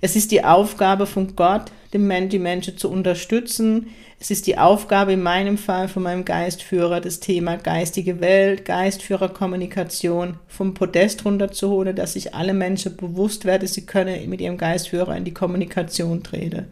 Es 0.00 0.14
ist 0.14 0.30
die 0.30 0.44
Aufgabe 0.44 1.06
von 1.06 1.34
Gott, 1.34 1.72
den 1.92 2.28
die 2.28 2.38
Menschen 2.38 2.76
zu 2.76 2.90
unterstützen. 2.90 3.88
Es 4.20 4.30
ist 4.30 4.46
die 4.46 4.58
Aufgabe 4.58 5.12
in 5.12 5.22
meinem 5.22 5.58
Fall 5.58 5.88
von 5.88 6.02
meinem 6.02 6.24
Geistführer, 6.24 7.00
das 7.00 7.20
Thema 7.20 7.56
geistige 7.56 8.20
Welt, 8.20 8.64
Geistführerkommunikation 8.64 10.38
vom 10.46 10.74
Podest 10.74 11.24
runterzuholen, 11.24 11.96
dass 11.96 12.12
sich 12.12 12.34
alle 12.34 12.54
Menschen 12.54 12.96
bewusst 12.96 13.44
werden, 13.44 13.68
sie 13.68 13.86
können 13.86 14.28
mit 14.28 14.40
ihrem 14.40 14.58
Geistführer 14.58 15.16
in 15.16 15.24
die 15.24 15.34
Kommunikation 15.34 16.22
treten 16.22 16.66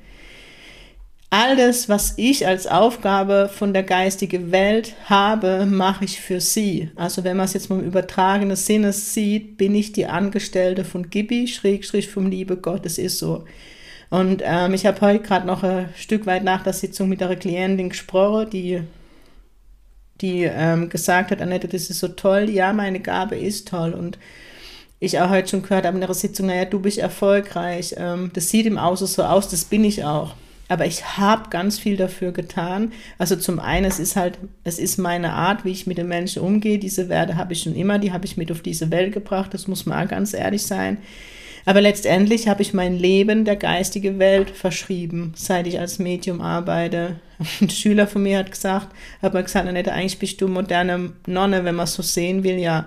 alles, 1.30 1.88
was 1.88 2.14
ich 2.16 2.46
als 2.46 2.66
Aufgabe 2.66 3.50
von 3.52 3.74
der 3.74 3.82
geistigen 3.82 4.52
Welt 4.52 4.94
habe, 5.06 5.66
mache 5.66 6.04
ich 6.04 6.20
für 6.20 6.40
sie. 6.40 6.90
Also 6.94 7.24
wenn 7.24 7.36
man 7.36 7.46
es 7.46 7.54
jetzt 7.54 7.68
mal 7.68 7.80
im 7.80 7.86
übertragenen 7.86 8.56
Sinne 8.56 8.92
sieht, 8.92 9.56
bin 9.56 9.74
ich 9.74 9.92
die 9.92 10.06
Angestellte 10.06 10.84
von 10.84 11.10
Gibi, 11.10 11.48
Schrägstrich 11.48 12.08
vom 12.08 12.30
Liebe 12.30 12.56
Gott, 12.56 12.86
es 12.86 12.98
ist 12.98 13.18
so. 13.18 13.44
Und 14.08 14.40
ähm, 14.44 14.72
ich 14.72 14.86
habe 14.86 15.00
heute 15.00 15.20
gerade 15.20 15.46
noch 15.46 15.64
ein 15.64 15.88
Stück 15.96 16.26
weit 16.26 16.44
nach 16.44 16.62
der 16.62 16.72
Sitzung 16.72 17.08
mit 17.08 17.20
einer 17.22 17.34
Klientin 17.34 17.88
gesprochen, 17.88 18.50
die, 18.50 18.82
die 20.20 20.44
ähm, 20.44 20.88
gesagt 20.88 21.32
hat, 21.32 21.42
Annette, 21.42 21.66
das 21.66 21.90
ist 21.90 21.98
so 21.98 22.08
toll, 22.08 22.48
ja, 22.48 22.72
meine 22.72 23.00
Gabe 23.00 23.36
ist 23.36 23.66
toll 23.66 23.94
und 23.94 24.16
ich 25.00 25.18
auch 25.18 25.28
heute 25.28 25.48
schon 25.48 25.62
gehört 25.62 25.84
habe 25.84 25.96
in 25.96 26.06
der 26.06 26.14
Sitzung, 26.14 26.46
naja, 26.46 26.64
du 26.64 26.78
bist 26.78 26.98
erfolgreich, 26.98 27.96
ähm, 27.98 28.30
das 28.32 28.48
sieht 28.48 28.66
im 28.66 28.78
Außen 28.78 29.08
so 29.08 29.24
aus, 29.24 29.48
das 29.48 29.64
bin 29.64 29.82
ich 29.82 30.04
auch. 30.04 30.34
Aber 30.68 30.86
ich 30.86 31.16
habe 31.16 31.50
ganz 31.50 31.78
viel 31.78 31.96
dafür 31.96 32.32
getan. 32.32 32.92
Also 33.18 33.36
zum 33.36 33.60
einen, 33.60 33.86
es 33.86 34.00
ist 34.00 34.16
halt, 34.16 34.38
es 34.64 34.78
ist 34.78 34.98
meine 34.98 35.32
Art, 35.32 35.64
wie 35.64 35.70
ich 35.70 35.86
mit 35.86 35.98
den 35.98 36.08
Menschen 36.08 36.42
umgehe. 36.42 36.78
Diese 36.78 37.08
Werte 37.08 37.36
habe 37.36 37.52
ich 37.52 37.62
schon 37.62 37.76
immer, 37.76 37.98
die 37.98 38.12
habe 38.12 38.24
ich 38.24 38.36
mit 38.36 38.50
auf 38.50 38.62
diese 38.62 38.90
Welt 38.90 39.12
gebracht. 39.12 39.54
Das 39.54 39.68
muss 39.68 39.86
man 39.86 40.08
ganz 40.08 40.34
ehrlich 40.34 40.62
sein. 40.62 40.98
Aber 41.66 41.80
letztendlich 41.80 42.46
habe 42.48 42.62
ich 42.62 42.74
mein 42.74 42.96
Leben 42.96 43.44
der 43.44 43.56
geistigen 43.56 44.18
Welt 44.18 44.50
verschrieben, 44.50 45.32
seit 45.36 45.66
ich 45.66 45.80
als 45.80 45.98
Medium 45.98 46.40
arbeite. 46.40 47.16
Ein 47.60 47.70
Schüler 47.70 48.06
von 48.06 48.22
mir 48.22 48.38
hat 48.38 48.50
gesagt, 48.50 48.88
hat 49.20 49.34
mir 49.34 49.42
gesagt, 49.42 49.68
Annette, 49.68 49.92
eigentlich 49.92 50.18
bist 50.18 50.40
du 50.40 50.48
moderne 50.48 51.12
Nonne, 51.26 51.64
wenn 51.64 51.74
man 51.74 51.88
so 51.88 52.02
sehen 52.02 52.44
will, 52.44 52.58
ja. 52.58 52.86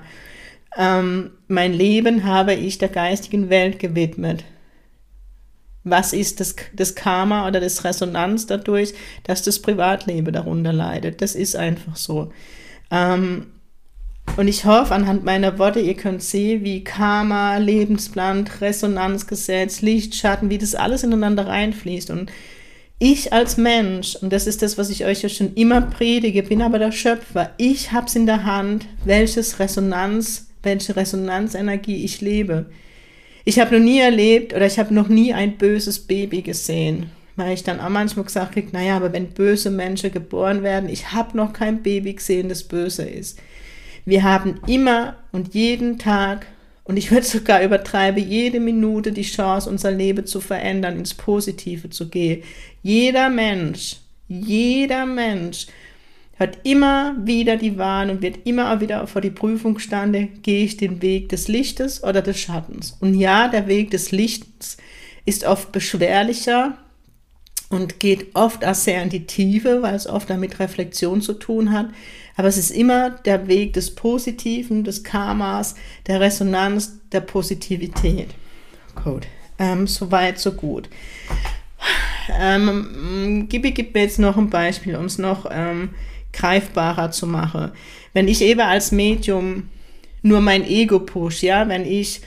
Ähm, 0.77 1.31
mein 1.47 1.73
Leben 1.73 2.23
habe 2.23 2.53
ich 2.53 2.77
der 2.77 2.89
geistigen 2.89 3.49
Welt 3.49 3.79
gewidmet 3.79 4.43
was 5.89 6.13
ist 6.13 6.39
das, 6.39 6.55
das 6.73 6.95
Karma 6.95 7.47
oder 7.47 7.59
das 7.59 7.83
Resonanz 7.83 8.45
dadurch, 8.45 8.93
dass 9.23 9.43
das 9.43 9.61
Privatleben 9.61 10.33
darunter 10.33 10.73
leidet. 10.73 11.21
Das 11.21 11.35
ist 11.35 11.55
einfach 11.55 11.95
so. 11.95 12.31
Ähm, 12.91 13.47
und 14.37 14.47
ich 14.47 14.65
hoffe 14.65 14.93
anhand 14.93 15.23
meiner 15.23 15.57
Worte, 15.59 15.79
ihr 15.79 15.95
könnt 15.95 16.21
sehen, 16.21 16.63
wie 16.63 16.83
Karma, 16.83 17.57
Lebensplan, 17.57 18.45
Resonanzgesetz, 18.61 19.81
Licht, 19.81 20.15
Schatten, 20.15 20.49
wie 20.49 20.57
das 20.57 20.75
alles 20.75 21.03
ineinander 21.03 21.47
reinfließt. 21.47 22.11
Und 22.11 22.31
ich 22.99 23.33
als 23.33 23.57
Mensch, 23.57 24.15
und 24.15 24.31
das 24.31 24.45
ist 24.45 24.61
das, 24.61 24.77
was 24.77 24.89
ich 24.89 25.05
euch 25.05 25.23
ja 25.23 25.29
schon 25.29 25.53
immer 25.55 25.81
predige, 25.81 26.43
bin 26.43 26.61
aber 26.61 26.79
der 26.79 26.91
Schöpfer. 26.91 27.51
Ich 27.57 27.91
habe 27.91 28.07
es 28.07 28.15
in 28.15 28.25
der 28.25 28.43
Hand, 28.43 28.85
welches 29.05 29.59
Resonanz, 29.59 30.49
welche 30.63 30.95
Resonanzenergie 30.95 32.03
ich 32.03 32.21
lebe. 32.21 32.67
Ich 33.45 33.59
habe 33.59 33.77
noch 33.77 33.83
nie 33.83 33.99
erlebt 33.99 34.53
oder 34.53 34.65
ich 34.65 34.79
habe 34.79 34.93
noch 34.93 35.07
nie 35.07 35.33
ein 35.33 35.57
böses 35.57 35.99
Baby 35.99 36.41
gesehen. 36.41 37.11
Weil 37.35 37.53
ich 37.53 37.63
dann 37.63 37.79
auch 37.79 37.89
manchmal 37.89 38.25
gesagt 38.25 38.57
habe, 38.57 38.67
naja, 38.73 38.97
aber 38.97 39.13
wenn 39.13 39.29
böse 39.29 39.69
Menschen 39.69 40.11
geboren 40.11 40.61
werden, 40.61 40.89
ich 40.89 41.13
habe 41.13 41.37
noch 41.37 41.53
kein 41.53 41.81
Baby 41.81 42.13
gesehen, 42.13 42.49
das 42.49 42.63
böse 42.63 43.03
ist. 43.03 43.39
Wir 44.05 44.23
haben 44.23 44.59
immer 44.67 45.15
und 45.31 45.53
jeden 45.53 45.97
Tag, 45.99 46.47
und 46.83 46.97
ich 46.97 47.11
würde 47.11 47.25
sogar 47.25 47.63
übertreiben, 47.63 48.21
jede 48.27 48.59
Minute 48.59 49.11
die 49.11 49.21
Chance, 49.21 49.69
unser 49.69 49.91
Leben 49.91 50.25
zu 50.25 50.41
verändern, 50.41 50.97
ins 50.97 51.13
Positive 51.13 51.89
zu 51.89 52.09
gehen. 52.09 52.43
Jeder 52.81 53.29
Mensch, 53.29 53.97
jeder 54.27 55.05
Mensch 55.05 55.67
hat 56.39 56.59
immer 56.63 57.15
wieder 57.25 57.57
die 57.57 57.77
Wahl 57.77 58.09
und 58.09 58.21
wird 58.21 58.47
immer 58.47 58.79
wieder 58.79 59.05
vor 59.07 59.21
die 59.21 59.29
Prüfung 59.29 59.77
standen, 59.77 60.41
gehe 60.41 60.63
ich 60.63 60.77
den 60.77 61.01
Weg 61.01 61.29
des 61.29 61.49
Lichtes 61.49 62.01
oder 62.03 62.21
des 62.21 62.39
Schattens. 62.39 62.97
Und 63.01 63.13
ja, 63.13 63.49
der 63.49 63.67
Weg 63.67 63.91
des 63.91 64.11
Lichts 64.11 64.77
ist 65.25 65.43
oft 65.43 65.73
beschwerlicher 65.73 66.77
und 67.69 67.99
geht 67.99 68.35
oft 68.35 68.65
auch 68.65 68.73
sehr 68.73 69.03
in 69.03 69.09
die 69.09 69.27
Tiefe, 69.27 69.81
weil 69.81 69.93
es 69.93 70.07
oft 70.07 70.29
damit 70.29 70.59
Reflexion 70.59 71.21
zu 71.21 71.33
tun 71.33 71.73
hat. 71.73 71.89
Aber 72.37 72.47
es 72.47 72.57
ist 72.57 72.71
immer 72.71 73.09
der 73.09 73.47
Weg 73.47 73.73
des 73.73 73.93
Positiven, 73.93 74.85
des 74.85 75.03
Karmas, 75.03 75.75
der 76.07 76.21
Resonanz, 76.21 76.99
der 77.11 77.19
Positivität. 77.19 78.29
Gut, 79.03 79.27
ähm, 79.59 79.87
soweit, 79.87 80.39
so 80.39 80.53
gut. 80.53 80.89
Ähm, 82.39 83.47
Gibi 83.49 83.71
gibt 83.71 83.93
mir 83.93 84.03
jetzt 84.03 84.19
noch 84.19 84.37
ein 84.37 84.49
Beispiel, 84.49 84.95
um 84.95 85.05
es 85.05 85.17
noch 85.17 85.45
ähm, 85.51 85.89
greifbarer 86.33 87.11
zu 87.11 87.27
machen. 87.27 87.71
Wenn 88.13 88.27
ich 88.27 88.41
eben 88.41 88.61
als 88.61 88.91
Medium 88.91 89.69
nur 90.21 90.41
mein 90.41 90.67
Ego 90.67 90.99
push, 90.99 91.43
ja, 91.43 91.67
wenn 91.67 91.85
ich 91.85 92.21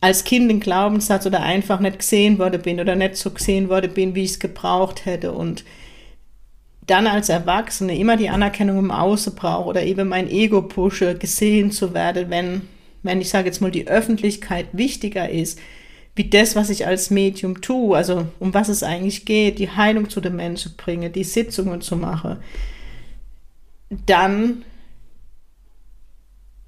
als 0.00 0.24
Kind 0.24 0.50
den 0.50 0.60
Glaubenssatz 0.60 1.26
oder 1.26 1.42
einfach 1.42 1.80
nicht 1.80 1.98
gesehen 1.98 2.38
worden 2.38 2.62
bin 2.62 2.80
oder 2.80 2.96
nicht 2.96 3.16
so 3.16 3.30
gesehen 3.30 3.68
worden 3.68 3.92
bin, 3.92 4.14
wie 4.14 4.24
ich 4.24 4.32
es 4.32 4.38
gebraucht 4.40 5.04
hätte 5.04 5.32
und 5.32 5.64
dann 6.86 7.06
als 7.06 7.28
Erwachsene 7.28 7.96
immer 7.96 8.16
die 8.16 8.30
Anerkennung 8.30 8.78
im 8.78 8.90
Außen 8.90 9.34
brauche 9.34 9.68
oder 9.68 9.82
eben 9.82 10.08
mein 10.08 10.28
Ego 10.28 10.62
pushe, 10.62 11.14
gesehen 11.16 11.70
zu 11.70 11.94
werden, 11.94 12.30
wenn, 12.30 12.62
wenn 13.02 13.20
ich 13.20 13.28
sage 13.28 13.46
jetzt 13.46 13.60
mal 13.60 13.70
die 13.70 13.86
Öffentlichkeit 13.86 14.66
wichtiger 14.72 15.28
ist, 15.28 15.58
wie 16.16 16.28
das, 16.28 16.56
was 16.56 16.70
ich 16.70 16.86
als 16.86 17.10
Medium 17.10 17.60
tue, 17.60 17.96
also 17.96 18.26
um 18.40 18.52
was 18.54 18.68
es 18.68 18.82
eigentlich 18.82 19.24
geht, 19.24 19.58
die 19.58 19.70
Heilung 19.70 20.08
zu 20.08 20.20
den 20.20 20.34
Menschen 20.34 20.72
bringe, 20.76 21.10
die 21.10 21.24
Sitzungen 21.24 21.80
zu 21.80 21.96
machen, 21.96 22.38
dann 23.90 24.64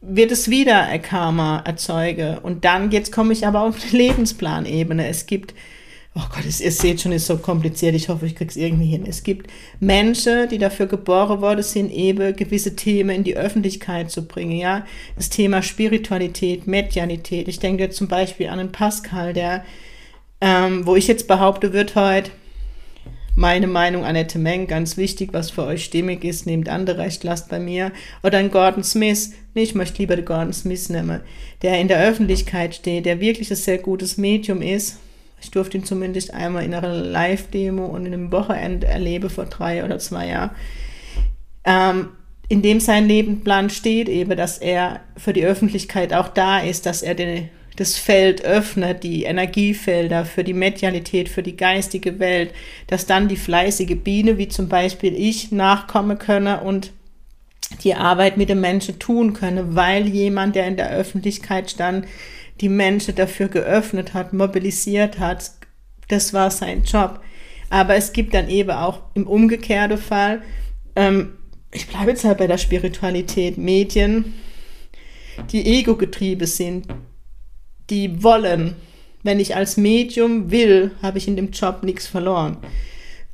wird 0.01 0.33
es 0.33 0.51
wieder 0.51 0.83
ein 0.83 1.01
Karma 1.01 1.61
erzeuge. 1.65 2.41
Und 2.43 2.65
dann, 2.65 2.91
jetzt 2.91 3.13
komme 3.13 3.33
ich 3.33 3.47
aber 3.47 3.63
auf 3.63 3.79
die 3.79 3.97
Lebensplanebene. 3.97 5.07
Es 5.07 5.27
gibt, 5.27 5.55
oh 6.17 6.25
Gott, 6.35 6.45
ihr 6.45 6.73
seht 6.73 7.01
schon, 7.01 7.13
ist 7.13 7.29
so 7.29 7.39
kompliziert. 7.39 7.95
Ich 7.95 8.09
hoffe, 8.09 8.27
ich 8.27 8.35
kriege 8.35 8.51
es 8.51 8.57
irgendwie 8.57 8.87
hin. 8.87 9.07
Es 9.07 9.23
gibt 9.23 9.49
Menschen, 9.79 10.49
die 10.49 10.59
dafür 10.59 10.87
geboren 10.87 11.41
worden 11.41 11.63
sind, 11.63 11.93
eben 11.93 12.35
gewisse 12.35 12.75
Themen 12.75 13.11
in 13.11 13.25
die 13.25 13.37
Öffentlichkeit 13.37 14.11
zu 14.11 14.27
bringen. 14.27 14.59
Ja, 14.59 14.85
das 15.15 15.31
Thema 15.31 15.63
Spiritualität, 15.63 16.67
Medianität. 16.67 17.47
Ich 17.47 17.61
denke 17.61 17.91
zum 17.91 18.09
Beispiel 18.09 18.49
an 18.49 18.59
den 18.59 18.73
Pascal, 18.73 19.33
der, 19.33 19.65
ähm, 20.41 20.85
wo 20.85 20.97
ich 20.97 21.07
jetzt 21.07 21.29
behaupte, 21.29 21.73
wird 21.73 21.95
heute 21.95 22.33
meine 23.35 23.67
Meinung, 23.67 24.05
Annette 24.05 24.39
Meng, 24.39 24.67
ganz 24.67 24.97
wichtig, 24.97 25.33
was 25.33 25.51
für 25.51 25.65
euch 25.65 25.85
stimmig 25.85 26.25
ist, 26.25 26.47
nehmt 26.47 26.69
andere 26.69 26.99
Recht, 26.99 27.25
lasst 27.25 27.49
bei 27.49 27.59
mir. 27.59 27.93
Oder 28.23 28.39
ein 28.39 28.51
Gordon 28.51 28.85
Smith, 28.85 29.33
nee, 29.55 29.63
ich 29.63 29.75
möchte 29.75 29.99
lieber 29.99 30.17
den 30.17 30.25
Gordon 30.25 30.53
Smith 30.53 30.89
nehmen, 30.91 31.21
der 31.63 31.81
in 31.81 31.89
der 31.89 32.03
Öffentlichkeit 32.03 32.75
steht, 32.75 33.07
der 33.07 33.21
wirklich 33.21 33.51
ein 33.51 33.57
sehr 33.57 33.79
gutes 33.79 34.19
Medium 34.19 34.61
ist. 34.61 34.99
Ich 35.41 35.51
durfte 35.51 35.79
ihn 35.79 35.85
zumindest 35.85 36.33
einmal 36.35 36.65
in 36.65 36.75
einer 36.75 36.95
Live-Demo 36.95 37.87
und 37.87 38.07
in 38.07 38.15
einem 38.15 38.31
Wochenende 38.33 38.87
erleben 38.87 39.29
vor 39.29 39.47
drei 39.47 39.85
oder 39.85 39.99
zwei 39.99 40.29
Jahren. 40.29 40.51
Ähm, 41.65 42.09
in 42.49 42.61
dem 42.61 42.81
sein 42.81 43.09
Lebenplan 43.09 43.71
steht 43.71 44.09
eben, 44.09 44.37
dass 44.37 44.59
er 44.59 45.01
für 45.17 45.33
die 45.33 45.45
Öffentlichkeit 45.45 46.13
auch 46.13 46.29
da 46.29 46.59
ist, 46.59 46.87
dass 46.87 47.03
er 47.03 47.15
den, 47.15 47.49
das 47.77 47.97
Feld 47.97 48.45
öffnet, 48.45 49.03
die 49.03 49.25
Energiefelder 49.25 50.25
für 50.25 50.45
die 50.45 50.53
Medialität, 50.53 51.29
für 51.29 51.43
die 51.43 51.57
geistige 51.57 52.19
Welt, 52.19 52.53
dass 52.87 53.07
dann 53.07 53.29
die 53.29 53.37
fleißige 53.37 53.97
Biene, 53.97 54.39
wie 54.39 54.49
zum 54.49 54.69
Beispiel 54.69 55.15
ich, 55.15 55.53
nachkommen 55.53 56.19
könne 56.19 56.61
und 56.61 56.93
die 57.85 57.95
Arbeit 57.95 58.37
mit 58.37 58.51
den 58.51 58.61
Menschen 58.61 58.99
tun 58.99 59.33
könne, 59.33 59.75
weil 59.75 60.07
jemand, 60.07 60.55
der 60.55 60.67
in 60.67 60.77
der 60.77 60.91
Öffentlichkeit 60.91 61.71
stand, 61.71 62.07
die 62.61 62.69
Menschen 62.69 63.15
dafür 63.15 63.49
geöffnet 63.49 64.13
hat, 64.13 64.33
mobilisiert 64.33 65.19
hat. 65.19 65.53
Das 66.09 66.35
war 66.35 66.51
sein 66.51 66.85
Job. 66.85 67.21
Aber 67.71 67.95
es 67.95 68.13
gibt 68.13 68.35
dann 68.35 68.51
eben 68.51 68.71
auch 68.71 69.01
im 69.15 69.27
umgekehrten 69.27 69.97
Fall, 69.97 70.43
ähm, 70.95 71.39
ich 71.75 71.87
bleibe 71.87 72.11
jetzt 72.11 72.25
halt 72.25 72.37
bei 72.37 72.47
der 72.47 72.59
Spiritualität, 72.59 73.57
Medien, 73.57 74.35
die 75.51 75.65
ego-getrieben 75.65 76.47
sind, 76.47 76.87
die 77.91 78.23
wollen. 78.23 78.75
Wenn 79.23 79.41
ich 79.41 79.55
als 79.55 79.77
Medium 79.77 80.51
will, 80.51 80.91
habe 81.03 81.19
ich 81.19 81.29
in 81.29 81.37
dem 81.37 81.51
Job 81.51 81.83
nichts 81.83 82.07
verloren. 82.07 82.57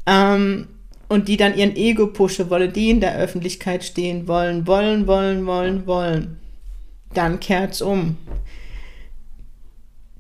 Ähm, 0.07 0.69
und 1.09 1.28
die 1.28 1.37
dann 1.37 1.57
ihren 1.57 1.75
Ego 1.76 2.09
pushen 2.09 2.50
wollen, 2.50 2.73
die 2.73 2.90
in 2.90 3.00
der 3.00 3.17
Öffentlichkeit 3.17 3.83
stehen 3.85 4.28
wollen, 4.28 4.67
wollen, 4.67 5.07
wollen, 5.07 5.47
wollen, 5.47 5.87
wollen, 5.87 6.38
dann 7.14 7.40
kehrt's 7.40 7.81
um. 7.81 8.17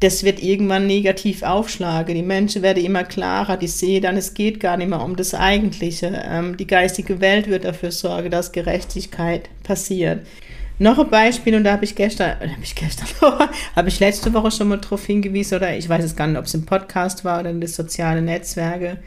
Das 0.00 0.22
wird 0.22 0.40
irgendwann 0.40 0.86
negativ 0.86 1.42
aufschlagen. 1.42 2.14
Die 2.14 2.22
Menschen 2.22 2.62
werden 2.62 2.84
immer 2.84 3.02
klarer, 3.02 3.56
die 3.56 3.66
sehen 3.66 4.02
dann, 4.02 4.16
es 4.16 4.32
geht 4.32 4.60
gar 4.60 4.76
nicht 4.76 4.88
mehr 4.88 5.02
um 5.02 5.16
das 5.16 5.34
Eigentliche. 5.34 6.22
Ähm, 6.24 6.56
die 6.56 6.68
geistige 6.68 7.20
Welt 7.20 7.48
wird 7.48 7.64
dafür 7.64 7.90
sorgen, 7.90 8.30
dass 8.30 8.52
Gerechtigkeit 8.52 9.50
passiert. 9.64 10.24
Noch 10.78 10.98
ein 10.98 11.10
Beispiel, 11.10 11.54
und 11.54 11.64
da 11.64 11.72
habe 11.72 11.84
ich 11.84 11.94
gestern, 11.94 12.38
habe 12.38 12.62
ich 12.62 12.74
gestern, 12.74 13.08
habe 13.76 13.88
ich 13.88 14.00
letzte 14.00 14.32
Woche 14.32 14.50
schon 14.50 14.68
mal 14.68 14.78
darauf 14.78 15.04
hingewiesen, 15.04 15.56
oder 15.56 15.76
ich 15.76 15.88
weiß 15.88 16.04
es 16.04 16.16
gar 16.16 16.26
nicht, 16.26 16.38
ob 16.38 16.44
es 16.44 16.54
im 16.54 16.66
Podcast 16.66 17.24
war 17.24 17.40
oder 17.40 17.50
in 17.50 17.60
den 17.60 17.68
sozialen 17.68 18.24
Netzwerke 18.26 18.98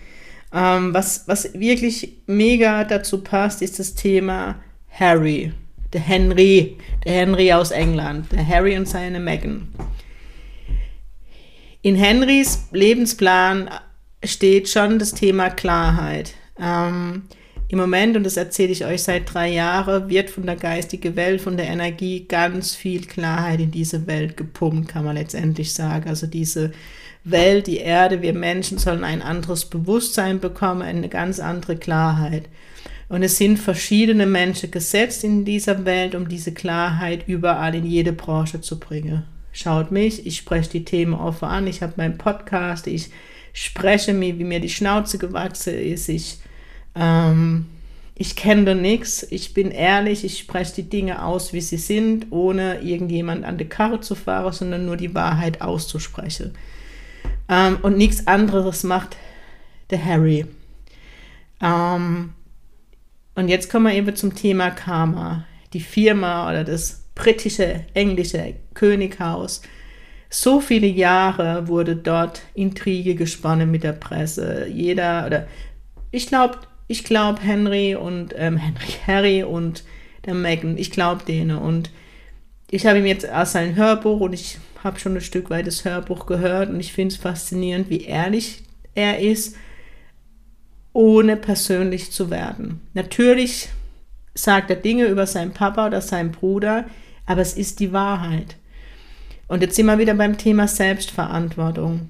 ähm, 0.54 0.94
was, 0.94 1.28
was 1.28 1.54
wirklich 1.54 2.18
mega 2.28 2.84
dazu 2.84 3.24
passt, 3.24 3.62
ist 3.62 3.80
das 3.80 3.96
Thema 3.96 4.62
Harry. 4.90 5.54
Der 5.94 6.02
Henry, 6.02 6.78
der 7.04 7.14
Henry 7.14 7.52
aus 7.52 7.72
England, 7.72 8.32
der 8.32 8.48
Harry 8.48 8.78
und 8.78 8.88
seine 8.88 9.20
Meghan. 9.20 9.74
In 11.82 11.96
Henrys 11.96 12.68
Lebensplan 12.72 13.70
steht 14.24 14.70
schon 14.70 15.00
das 15.00 15.14
Thema 15.14 15.50
Klarheit. 15.50 16.34
Ähm, 16.60 17.24
Im 17.72 17.78
Moment, 17.78 18.18
und 18.18 18.26
das 18.26 18.36
erzähle 18.36 18.74
ich 18.74 18.84
euch 18.84 19.02
seit 19.02 19.34
drei 19.34 19.48
Jahren, 19.48 20.10
wird 20.10 20.30
von 20.30 20.46
der 20.46 20.58
geistigen 20.58 21.16
Welt, 21.16 21.40
von 21.40 21.56
der 21.56 21.68
Energie 21.68 22.26
ganz 22.28 22.76
viel 22.76 23.06
Klarheit 23.06 23.62
in 23.62 23.72
diese 23.72 24.08
Welt 24.08 24.36
gepumpt, 24.36 24.90
kann 24.90 25.06
man 25.06 25.16
letztendlich 25.16 25.74
sagen. 25.74 26.10
Also 26.10 26.28
diese 26.28 26.74
Welt, 27.24 27.68
die 27.68 27.78
Erde, 27.78 28.22
wir 28.22 28.34
Menschen 28.34 28.78
sollen 28.78 29.06
ein 29.06 29.22
anderes 29.22 29.64
Bewusstsein 29.64 30.42
bekommen, 30.42 30.82
eine 30.82 31.08
ganz 31.08 31.40
andere 31.40 31.78
Klarheit. 31.78 32.50
Und 33.08 33.24
es 33.24 33.38
sind 33.38 33.58
verschiedene 33.58 34.26
Menschen 34.26 34.70
gesetzt 34.70 35.24
in 35.24 35.46
dieser 35.46 35.86
Welt, 35.86 36.14
um 36.14 36.28
diese 36.28 36.54
Klarheit 36.54 37.26
überall 37.26 37.74
in 37.74 37.86
jede 37.86 38.12
Branche 38.12 38.60
zu 38.60 38.82
bringen. 38.82 39.24
Schaut 39.54 39.92
mich, 39.92 40.26
ich 40.26 40.36
spreche 40.36 40.72
die 40.72 40.84
Themen 40.84 41.14
offen 41.14 41.46
an, 41.46 41.68
ich 41.68 41.82
habe 41.82 41.94
meinen 41.96 42.18
Podcast, 42.18 42.86
ich 42.88 43.12
spreche 43.54 44.12
mir, 44.12 44.38
wie 44.38 44.44
mir 44.44 44.60
die 44.60 44.68
Schnauze 44.68 45.18
gewachsen 45.18 45.80
ist, 45.80 46.10
ich, 46.10 46.40
ähm, 46.96 47.66
ich 48.16 48.36
kenne 48.36 48.66
da 48.66 48.74
nichts, 48.76 49.26
ich 49.32 49.54
bin 49.54 49.72
ehrlich, 49.72 50.24
ich 50.24 50.38
spreche 50.38 50.76
die 50.76 50.90
Dinge 50.90 51.26
aus, 51.26 51.54
wie 51.54 51.62
sie 51.62 51.78
sind, 51.78 52.28
ohne 52.30 52.82
irgendjemand 52.82 53.46
an 53.46 53.58
die 53.58 53.66
Karre 53.66 54.00
zu 54.00 54.14
fahren, 54.14 54.54
sondern 54.54 54.86
nur 54.86 54.98
die 54.98 55.16
Wahrheit 55.16 55.62
auszusprechen. 55.62 56.54
Ähm, 57.50 57.80
und 57.82 57.98
nichts 57.98 58.28
anderes 58.28 58.84
macht 58.84 59.18
der 59.90 60.06
Harry. 60.06 60.46
Ähm, 61.62 62.34
und 63.36 63.48
jetzt 63.48 63.72
kommen 63.72 63.88
wir 63.88 63.94
eben 63.94 64.16
zum 64.16 64.36
Thema 64.36 64.70
Karma. 64.70 65.46
Die 65.74 65.80
Firma 65.80 66.50
oder 66.50 66.64
das 66.64 67.04
britische, 67.16 67.86
englische 67.94 68.56
Könighaus. 68.74 69.62
So 70.30 70.62
viele 70.62 70.88
Jahre 70.88 71.68
wurde 71.68 71.96
dort 71.96 72.42
Intrige 72.54 73.16
gesponnen 73.16 73.72
mit 73.72 73.84
der 73.84 73.94
Presse. 73.94 74.68
Jeder, 74.68 75.26
oder 75.26 75.48
ich 76.12 76.28
glaube, 76.28 76.60
ich 76.92 77.06
glaube 77.06 77.42
Henry 77.42 77.96
und 77.96 78.36
ähm, 78.38 78.58
Henry, 78.58 78.92
Harry 79.08 79.44
und 79.44 79.84
der 80.26 80.34
Meghan, 80.34 80.78
ich 80.78 80.92
glaube 80.92 81.24
denen. 81.26 81.58
Und 81.58 81.90
ich 82.70 82.86
habe 82.86 83.00
ihm 83.00 83.06
jetzt 83.06 83.28
aus 83.30 83.54
seinem 83.54 83.76
Hörbuch 83.76 84.20
und 84.20 84.34
ich 84.34 84.60
habe 84.84 85.00
schon 85.00 85.16
ein 85.16 85.22
Stück 85.22 85.50
weit 85.50 85.68
das 85.68 85.86
Hörbuch 85.86 86.26
gehört 86.26 86.70
und 86.70 86.80
ich 86.80 86.94
finde 86.94 87.16
es 87.16 87.22
faszinierend, 87.22 87.90
wie 87.90 88.04
ehrlich 88.04 88.64
er 88.94 89.20
ist, 89.20 89.56
ohne 90.94 91.38
persönlich 91.38 92.12
zu 92.12 92.30
werden. 92.30 92.82
Natürlich 92.94 93.70
sagt 94.34 94.70
er 94.70 94.76
Dinge 94.76 95.06
über 95.06 95.26
seinen 95.28 95.54
Papa 95.54 95.88
oder 95.88 96.02
seinen 96.02 96.32
Bruder, 96.32 96.86
aber 97.26 97.42
es 97.42 97.54
ist 97.54 97.80
die 97.80 97.94
Wahrheit. 97.94 98.58
Und 99.48 99.62
jetzt 99.62 99.76
sind 99.76 99.86
wir 99.86 99.98
wieder 99.98 100.14
beim 100.14 100.38
Thema 100.38 100.68
Selbstverantwortung. 100.68 102.10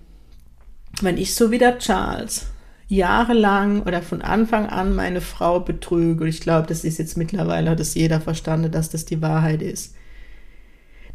Wenn 1.02 1.18
ich 1.18 1.36
so 1.36 1.52
wie 1.52 1.58
der 1.58 1.80
Charles 1.80 2.51
jahrelang 2.92 3.84
oder 3.84 4.02
von 4.02 4.22
Anfang 4.22 4.68
an 4.68 4.94
meine 4.94 5.22
Frau 5.22 5.62
betrüge, 5.62 6.24
und 6.24 6.30
ich 6.30 6.42
glaube, 6.42 6.68
das 6.68 6.84
ist 6.84 7.00
jetzt 7.00 7.18
mittlerweile, 7.18 7.72
hat 7.72 7.80
das 7.80 7.96
jeder 7.96 8.20
verstanden, 8.20 8.72
dass 8.72 8.90
das 8.90 9.06
die 9.06 9.22
Wahrheit 9.22 9.62
ist, 9.62 9.96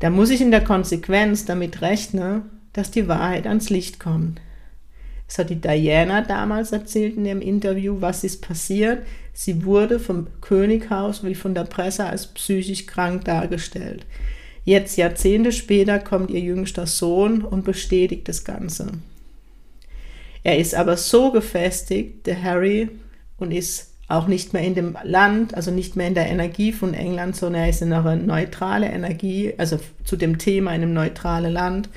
da 0.00 0.10
muss 0.10 0.30
ich 0.30 0.40
in 0.40 0.50
der 0.50 0.64
Konsequenz 0.64 1.44
damit 1.44 1.82
rechnen, 1.82 2.42
dass 2.72 2.90
die 2.90 3.08
Wahrheit 3.08 3.46
ans 3.46 3.70
Licht 3.70 4.00
kommt. 4.00 4.40
Es 5.28 5.38
hat 5.38 5.50
die 5.50 5.60
Diana 5.60 6.22
damals 6.22 6.72
erzählt 6.72 7.16
in 7.16 7.24
dem 7.24 7.40
Interview, 7.40 7.96
was 8.00 8.22
ist 8.22 8.42
passiert. 8.42 9.04
Sie 9.32 9.64
wurde 9.64 9.98
vom 9.98 10.28
Könighaus 10.40 11.24
wie 11.24 11.34
von 11.34 11.54
der 11.54 11.64
Presse 11.64 12.04
als 12.04 12.28
psychisch 12.28 12.86
krank 12.86 13.24
dargestellt. 13.24 14.06
Jetzt, 14.64 14.96
Jahrzehnte 14.96 15.52
später, 15.52 15.98
kommt 15.98 16.30
ihr 16.30 16.40
jüngster 16.40 16.86
Sohn 16.86 17.42
und 17.42 17.64
bestätigt 17.64 18.28
das 18.28 18.44
Ganze. 18.44 18.92
Er 20.46 20.58
ist 20.58 20.76
aber 20.76 20.96
so 20.96 21.32
gefestigt, 21.32 22.24
der 22.28 22.40
Harry, 22.40 22.88
und 23.36 23.50
ist 23.50 23.94
auch 24.06 24.28
nicht 24.28 24.52
mehr 24.52 24.62
in 24.62 24.76
dem 24.76 24.96
Land, 25.02 25.56
also 25.56 25.72
nicht 25.72 25.96
mehr 25.96 26.06
in 26.06 26.14
der 26.14 26.28
Energie 26.28 26.70
von 26.70 26.94
England, 26.94 27.34
sondern 27.34 27.62
er 27.62 27.68
ist 27.68 27.82
in 27.82 27.92
einer 27.92 28.14
neutralen 28.14 28.88
Energie, 28.88 29.54
also 29.58 29.80
zu 30.04 30.14
dem 30.14 30.38
Thema 30.38 30.72
in 30.72 30.82
einem 30.82 30.94
neutralen 30.94 31.52
Land, 31.52 31.88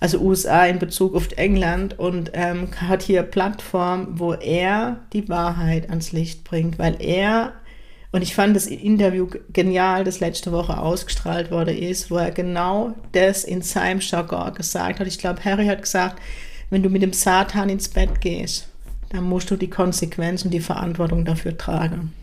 also 0.00 0.18
USA 0.18 0.66
in 0.66 0.80
Bezug 0.80 1.14
auf 1.14 1.28
England 1.36 1.98
und 1.98 2.32
ähm, 2.34 2.68
hat 2.76 3.00
hier 3.00 3.22
Plattform, 3.22 4.18
wo 4.18 4.34
er 4.34 4.98
die 5.14 5.30
Wahrheit 5.30 5.88
ans 5.88 6.12
Licht 6.12 6.44
bringt, 6.44 6.78
weil 6.78 6.96
er 7.00 7.54
und 8.14 8.20
ich 8.20 8.34
fand 8.34 8.54
das 8.54 8.66
Interview 8.66 9.28
genial, 9.54 10.04
das 10.04 10.20
letzte 10.20 10.52
Woche 10.52 10.76
ausgestrahlt 10.76 11.50
wurde, 11.50 11.72
ist, 11.72 12.10
wo 12.10 12.18
er 12.18 12.32
genau 12.32 12.92
das 13.12 13.44
in 13.44 13.62
seinem 13.62 14.00
Jargon 14.00 14.52
gesagt 14.52 15.00
hat. 15.00 15.06
Ich 15.06 15.16
glaube, 15.18 15.42
Harry 15.46 15.64
hat 15.64 15.80
gesagt, 15.80 16.20
wenn 16.72 16.82
du 16.82 16.88
mit 16.88 17.02
dem 17.02 17.12
Satan 17.12 17.68
ins 17.68 17.90
Bett 17.90 18.22
gehst, 18.22 18.66
dann 19.10 19.24
musst 19.24 19.50
du 19.50 19.56
die 19.56 19.68
Konsequenzen 19.68 20.46
und 20.46 20.54
die 20.54 20.60
Verantwortung 20.60 21.26
dafür 21.26 21.58
tragen. 21.58 22.14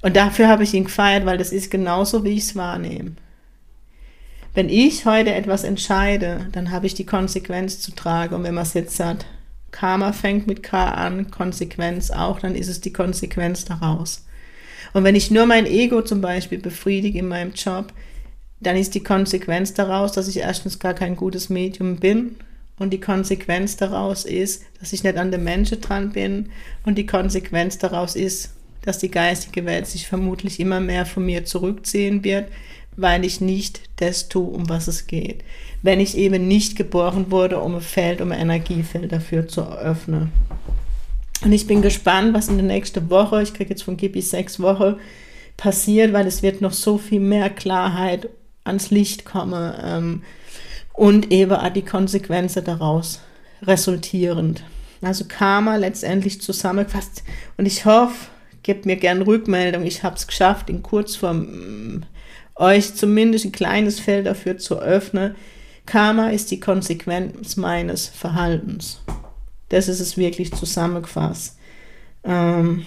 Und 0.00 0.16
dafür 0.16 0.48
habe 0.48 0.62
ich 0.62 0.72
ihn 0.72 0.84
gefeiert, 0.84 1.26
weil 1.26 1.36
das 1.36 1.52
ist 1.52 1.70
genauso, 1.70 2.24
wie 2.24 2.30
ich 2.30 2.44
es 2.44 2.56
wahrnehme. 2.56 3.12
Wenn 4.54 4.70
ich 4.70 5.04
heute 5.04 5.34
etwas 5.34 5.64
entscheide, 5.64 6.46
dann 6.52 6.70
habe 6.70 6.86
ich 6.86 6.94
die 6.94 7.04
Konsequenz 7.04 7.78
zu 7.80 7.94
tragen. 7.94 8.36
Und 8.36 8.44
wenn 8.44 8.54
man 8.54 8.62
es 8.62 8.72
jetzt 8.72 8.96
sagt, 8.96 9.26
Karma 9.70 10.12
fängt 10.12 10.46
mit 10.46 10.62
K 10.62 10.88
an, 10.88 11.30
Konsequenz 11.30 12.10
auch, 12.10 12.40
dann 12.40 12.54
ist 12.54 12.68
es 12.68 12.80
die 12.80 12.94
Konsequenz 12.94 13.66
daraus. 13.66 14.24
Und 14.94 15.04
wenn 15.04 15.14
ich 15.14 15.30
nur 15.30 15.44
mein 15.44 15.66
Ego 15.66 16.00
zum 16.00 16.22
Beispiel 16.22 16.58
befriedige 16.58 17.18
in 17.18 17.28
meinem 17.28 17.52
Job, 17.52 17.92
dann 18.60 18.78
ist 18.78 18.94
die 18.94 19.04
Konsequenz 19.04 19.74
daraus, 19.74 20.12
dass 20.12 20.26
ich 20.26 20.38
erstens 20.38 20.78
gar 20.78 20.94
kein 20.94 21.16
gutes 21.16 21.50
Medium 21.50 21.96
bin 21.96 22.36
und 22.78 22.90
die 22.90 23.00
Konsequenz 23.00 23.76
daraus 23.76 24.24
ist, 24.24 24.62
dass 24.80 24.92
ich 24.92 25.02
nicht 25.02 25.16
an 25.16 25.30
den 25.30 25.44
Menschen 25.44 25.80
dran 25.80 26.10
bin. 26.10 26.50
Und 26.84 26.96
die 26.96 27.06
Konsequenz 27.06 27.78
daraus 27.78 28.16
ist, 28.16 28.54
dass 28.82 28.98
die 28.98 29.10
geistige 29.10 29.64
Welt 29.66 29.86
sich 29.86 30.06
vermutlich 30.06 30.60
immer 30.60 30.80
mehr 30.80 31.04
von 31.04 31.26
mir 31.26 31.44
zurückziehen 31.44 32.24
wird, 32.24 32.48
weil 32.96 33.24
ich 33.24 33.40
nicht 33.40 33.82
das 33.96 34.28
tue, 34.28 34.48
um 34.48 34.68
was 34.68 34.88
es 34.88 35.06
geht. 35.06 35.42
Wenn 35.82 36.00
ich 36.00 36.16
eben 36.16 36.48
nicht 36.48 36.76
geboren 36.76 37.30
wurde, 37.30 37.60
um 37.60 37.76
ein 37.76 37.80
Feld, 37.80 38.20
um 38.20 38.32
ein 38.32 38.40
Energiefeld 38.40 39.12
dafür 39.12 39.46
zu 39.46 39.60
eröffnen. 39.60 40.32
Und 41.44 41.52
ich 41.52 41.66
bin 41.66 41.82
gespannt, 41.82 42.34
was 42.34 42.48
in 42.48 42.56
der 42.56 42.66
nächsten 42.66 43.10
Woche, 43.10 43.42
ich 43.42 43.54
kriege 43.54 43.70
jetzt 43.70 43.82
von 43.82 43.96
Gibi 43.96 44.20
sechs 44.20 44.58
Wochen, 44.60 44.96
passiert, 45.56 46.12
weil 46.12 46.26
es 46.26 46.42
wird 46.42 46.60
noch 46.60 46.72
so 46.72 46.98
viel 46.98 47.20
mehr 47.20 47.50
Klarheit 47.50 48.28
ans 48.64 48.90
Licht 48.90 49.24
kommen. 49.24 49.72
Ähm, 49.82 50.22
und 50.98 51.30
eben 51.30 51.52
auch 51.52 51.68
die 51.68 51.84
Konsequenzen 51.84 52.64
daraus 52.64 53.20
resultierend. 53.62 54.64
Also 55.00 55.26
Karma 55.26 55.76
letztendlich 55.76 56.40
zusammengefasst. 56.40 57.22
Und 57.56 57.66
ich 57.66 57.84
hoffe, 57.84 58.26
gebt 58.64 58.84
mir 58.84 58.96
gern 58.96 59.22
Rückmeldung. 59.22 59.84
Ich 59.84 60.02
habe 60.02 60.16
es 60.16 60.26
geschafft, 60.26 60.68
in 60.68 60.82
Kurzform 60.82 62.04
euch 62.56 62.96
zumindest 62.96 63.44
ein 63.44 63.52
kleines 63.52 64.00
Feld 64.00 64.26
dafür 64.26 64.58
zu 64.58 64.80
öffnen. 64.80 65.36
Karma 65.86 66.30
ist 66.30 66.50
die 66.50 66.58
Konsequenz 66.58 67.56
meines 67.56 68.08
Verhaltens. 68.08 69.00
Das 69.68 69.86
ist 69.86 70.00
es 70.00 70.16
wirklich 70.16 70.52
zusammengefasst. 70.52 71.56
Ähm, 72.24 72.84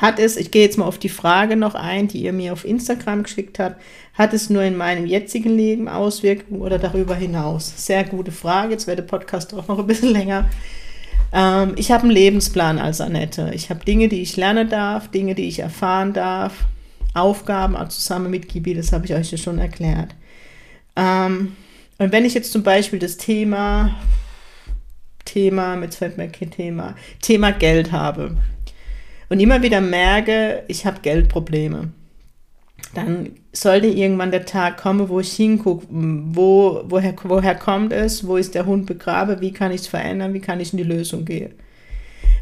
hat 0.00 0.18
es, 0.18 0.36
ich 0.36 0.50
gehe 0.50 0.62
jetzt 0.62 0.76
mal 0.76 0.86
auf 0.86 0.98
die 0.98 1.08
Frage 1.08 1.56
noch 1.56 1.74
ein, 1.74 2.08
die 2.08 2.22
ihr 2.22 2.32
mir 2.32 2.52
auf 2.52 2.64
Instagram 2.64 3.22
geschickt 3.22 3.58
habt, 3.58 3.80
hat 4.12 4.32
es 4.32 4.50
nur 4.50 4.62
in 4.62 4.76
meinem 4.76 5.06
jetzigen 5.06 5.56
Leben 5.56 5.88
Auswirkungen 5.88 6.60
oder 6.60 6.78
darüber 6.78 7.14
hinaus? 7.14 7.72
Sehr 7.76 8.04
gute 8.04 8.32
Frage. 8.32 8.72
Jetzt 8.72 8.86
wird 8.86 8.98
der 8.98 9.04
Podcast 9.04 9.54
auch 9.54 9.68
noch 9.68 9.78
ein 9.78 9.86
bisschen 9.86 10.10
länger. 10.10 10.48
Ähm, 11.32 11.74
ich 11.76 11.92
habe 11.92 12.04
einen 12.04 12.12
Lebensplan 12.12 12.78
als 12.78 13.00
Annette. 13.00 13.52
Ich 13.54 13.70
habe 13.70 13.84
Dinge, 13.84 14.08
die 14.08 14.22
ich 14.22 14.36
lernen 14.36 14.68
darf, 14.68 15.10
Dinge, 15.10 15.34
die 15.34 15.48
ich 15.48 15.60
erfahren 15.60 16.12
darf, 16.12 16.64
Aufgaben 17.14 17.76
auch 17.76 17.88
zusammen 17.88 18.30
mit 18.30 18.48
Gibi, 18.48 18.74
das 18.74 18.92
habe 18.92 19.06
ich 19.06 19.14
euch 19.14 19.30
ja 19.30 19.38
schon 19.38 19.58
erklärt. 19.58 20.14
Ähm, 20.96 21.54
und 21.98 22.10
wenn 22.10 22.24
ich 22.24 22.34
jetzt 22.34 22.52
zum 22.52 22.64
Beispiel 22.64 22.98
das 22.98 23.16
Thema, 23.16 23.94
Thema, 25.24 25.80
jetzt 25.80 25.96
fällt 25.96 26.18
mir 26.18 26.28
kein 26.28 26.50
Thema, 26.50 26.96
Thema 27.22 27.52
Geld 27.52 27.92
habe 27.92 28.36
und 29.28 29.40
immer 29.40 29.62
wieder 29.62 29.80
merke, 29.80 30.62
ich 30.68 30.86
habe 30.86 31.00
Geldprobleme, 31.00 31.92
dann 32.94 33.30
sollte 33.52 33.86
irgendwann 33.86 34.30
der 34.30 34.44
Tag 34.44 34.76
kommen, 34.76 35.08
wo 35.08 35.20
ich 35.20 35.32
hingucke, 35.32 35.86
wo, 35.90 36.82
woher, 36.86 37.14
woher 37.24 37.54
kommt 37.54 37.92
es, 37.92 38.26
wo 38.26 38.36
ist 38.36 38.54
der 38.54 38.66
Hund 38.66 38.86
begraben, 38.86 39.40
wie 39.40 39.52
kann 39.52 39.72
ich 39.72 39.82
es 39.82 39.86
verändern, 39.86 40.34
wie 40.34 40.40
kann 40.40 40.60
ich 40.60 40.72
in 40.72 40.78
die 40.78 40.84
Lösung 40.84 41.24
gehen. 41.24 41.54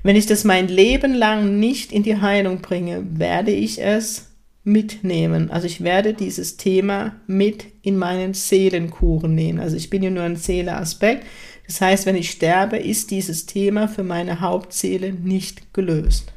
Wenn 0.03 0.17
ich 0.17 0.27
das 0.27 0.45
mein 0.45 0.69
Leben 0.69 1.15
lang 1.15 1.61
nicht 1.61 1.93
in 1.93 2.03
die 2.03 2.21
Heilung 2.21 2.61
bringe, 2.61 3.05
werde 3.19 3.53
ich 3.53 3.81
es 3.81 4.33
mitnehmen. 4.65 5.51
Also 5.51 5.67
ich 5.67 5.83
werde 5.83 6.15
dieses 6.15 6.57
Thema 6.57 7.17
mit 7.27 7.67
in 7.83 7.97
meinen 7.97 8.35
Seelenkuchen 8.35 9.35
nehmen. 9.35 9.61
Also 9.61 9.77
ich 9.77 9.91
bin 9.91 10.03
ja 10.03 10.11
nur 10.11 10.23
ein 10.25 10.37
Seeleaspekt. 10.37 11.27
Das 11.67 11.81
heißt, 11.81 12.07
wenn 12.07 12.17
ich 12.17 12.31
sterbe, 12.31 12.77
ist 12.77 13.11
dieses 13.11 13.47
Thema 13.47 13.89
für 13.89 14.03
meine 14.03 14.41
Hauptseele 14.41 15.13
nicht 15.13 15.73
gelöst. 15.73 16.32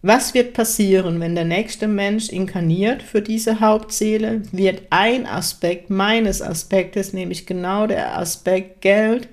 Was 0.00 0.32
wird 0.32 0.52
passieren, 0.52 1.18
wenn 1.18 1.34
der 1.34 1.44
nächste 1.44 1.88
Mensch 1.88 2.28
inkarniert 2.28 3.02
für 3.02 3.20
diese 3.20 3.58
Hauptseele? 3.58 4.42
Wird 4.52 4.82
ein 4.90 5.26
Aspekt 5.26 5.90
meines 5.90 6.40
Aspektes, 6.40 7.12
nämlich 7.12 7.46
genau 7.46 7.88
der 7.88 8.16
Aspekt 8.16 8.80
Geld, 8.80 9.28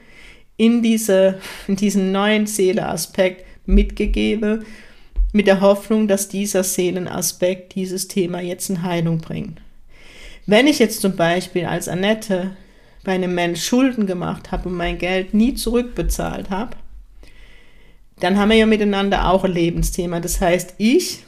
in, 0.58 0.82
diese, 0.82 1.39
in 1.67 1.75
diesen 1.75 2.12
neuen 2.12 2.47
Seeleaspekt 2.47 3.45
mitgegeben 3.67 4.65
mit 5.34 5.47
der 5.47 5.62
Hoffnung, 5.62 6.08
dass 6.08 6.30
dieser 6.30 6.63
Seelenaspekt 6.63 7.75
dieses 7.75 8.08
Thema 8.08 8.39
jetzt 8.39 8.69
in 8.69 8.84
Heilung 8.84 9.19
bringt. 9.19 9.62
Wenn 10.47 10.65
ich 10.65 10.80
jetzt 10.80 11.01
zum 11.01 11.15
Beispiel 11.15 11.65
als 11.65 11.88
Annette 11.88 12.56
bei 13.04 13.12
einem 13.12 13.36
Mensch 13.36 13.63
Schulden 13.63 14.08
gemacht 14.08 14.51
habe 14.51 14.69
und 14.69 14.75
mein 14.75 14.97
Geld 14.97 15.34
nie 15.34 15.54
zurückbezahlt 15.54 16.49
habe, 16.49 16.78
dann 18.19 18.38
haben 18.38 18.49
wir 18.49 18.58
ja 18.58 18.65
miteinander 18.65 19.30
auch 19.30 19.43
ein 19.43 19.51
Lebensthema. 19.51 20.19
Das 20.19 20.39
heißt, 20.39 20.75
ich 20.78 21.23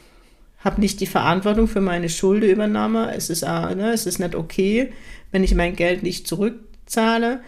habe 0.59 0.81
nicht 0.81 0.99
die 0.99 1.05
Verantwortung 1.05 1.67
für 1.67 1.81
meine 1.81 2.09
Schulden 2.09 2.49
übernommen. 2.49 3.09
Es 3.09 3.29
ist, 3.29 3.43
ne, 3.43 3.91
es 3.93 4.05
ist 4.05 4.19
nicht 4.19 4.35
okay, 4.35 4.91
wenn 5.31 5.43
ich 5.43 5.53
mein 5.53 5.75
Geld 5.75 6.03
nicht 6.03 6.27
zurückzahle. 6.27 7.41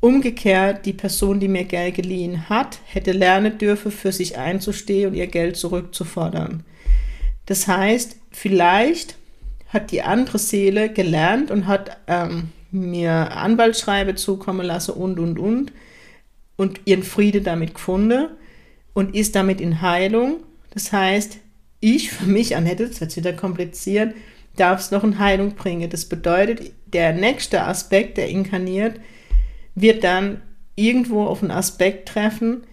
Umgekehrt, 0.00 0.86
die 0.86 0.92
Person, 0.92 1.40
die 1.40 1.48
mir 1.48 1.64
Geld 1.64 1.96
geliehen 1.96 2.48
hat, 2.48 2.78
hätte 2.86 3.10
lernen 3.10 3.58
dürfen, 3.58 3.90
für 3.90 4.12
sich 4.12 4.38
einzustehen 4.38 5.10
und 5.10 5.14
ihr 5.14 5.26
Geld 5.26 5.56
zurückzufordern. 5.56 6.62
Das 7.46 7.66
heißt, 7.66 8.16
vielleicht 8.30 9.16
hat 9.68 9.90
die 9.90 10.02
andere 10.02 10.38
Seele 10.38 10.88
gelernt 10.88 11.50
und 11.50 11.66
hat 11.66 11.96
ähm, 12.06 12.50
mir 12.70 13.32
Anwaltsschreibe 13.32 14.14
zukommen 14.14 14.64
lassen 14.64 14.92
und, 14.92 15.18
und, 15.18 15.38
und 15.38 15.72
und 16.58 16.80
ihren 16.84 17.04
Friede 17.04 17.40
damit 17.40 17.74
gefunden 17.74 18.26
und 18.98 19.14
ist 19.14 19.36
damit 19.36 19.60
in 19.60 19.80
Heilung. 19.80 20.38
Das 20.70 20.90
heißt, 20.90 21.38
ich 21.78 22.10
für 22.10 22.26
mich, 22.26 22.56
Annette, 22.56 22.88
das 22.88 23.00
wird 23.00 23.16
wieder 23.16 23.32
kompliziert, 23.32 24.12
darf 24.56 24.80
es 24.80 24.90
noch 24.90 25.04
in 25.04 25.20
Heilung 25.20 25.52
bringen. 25.52 25.88
Das 25.88 26.06
bedeutet, 26.06 26.72
der 26.86 27.12
nächste 27.12 27.62
Aspekt, 27.62 28.16
der 28.16 28.28
inkarniert, 28.28 28.98
wird 29.76 30.02
dann 30.02 30.42
irgendwo 30.74 31.22
auf 31.26 31.42
einen 31.42 31.52
Aspekt 31.52 32.08
treffen, 32.08 32.64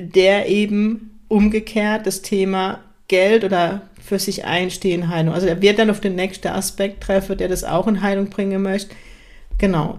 der 0.00 0.48
eben 0.48 1.18
umgekehrt 1.26 2.06
das 2.06 2.22
Thema 2.22 2.78
Geld 3.08 3.42
oder 3.42 3.88
für 4.00 4.20
sich 4.20 4.44
einstehen 4.44 5.08
Heilung. 5.08 5.34
Also 5.34 5.48
er 5.48 5.60
wird 5.60 5.80
dann 5.80 5.90
auf 5.90 5.98
den 6.00 6.14
nächsten 6.14 6.46
Aspekt 6.46 7.02
treffen, 7.02 7.36
der 7.36 7.48
das 7.48 7.64
auch 7.64 7.88
in 7.88 8.02
Heilung 8.02 8.30
bringen 8.30 8.62
möchte. 8.62 8.94
Genau. 9.58 9.98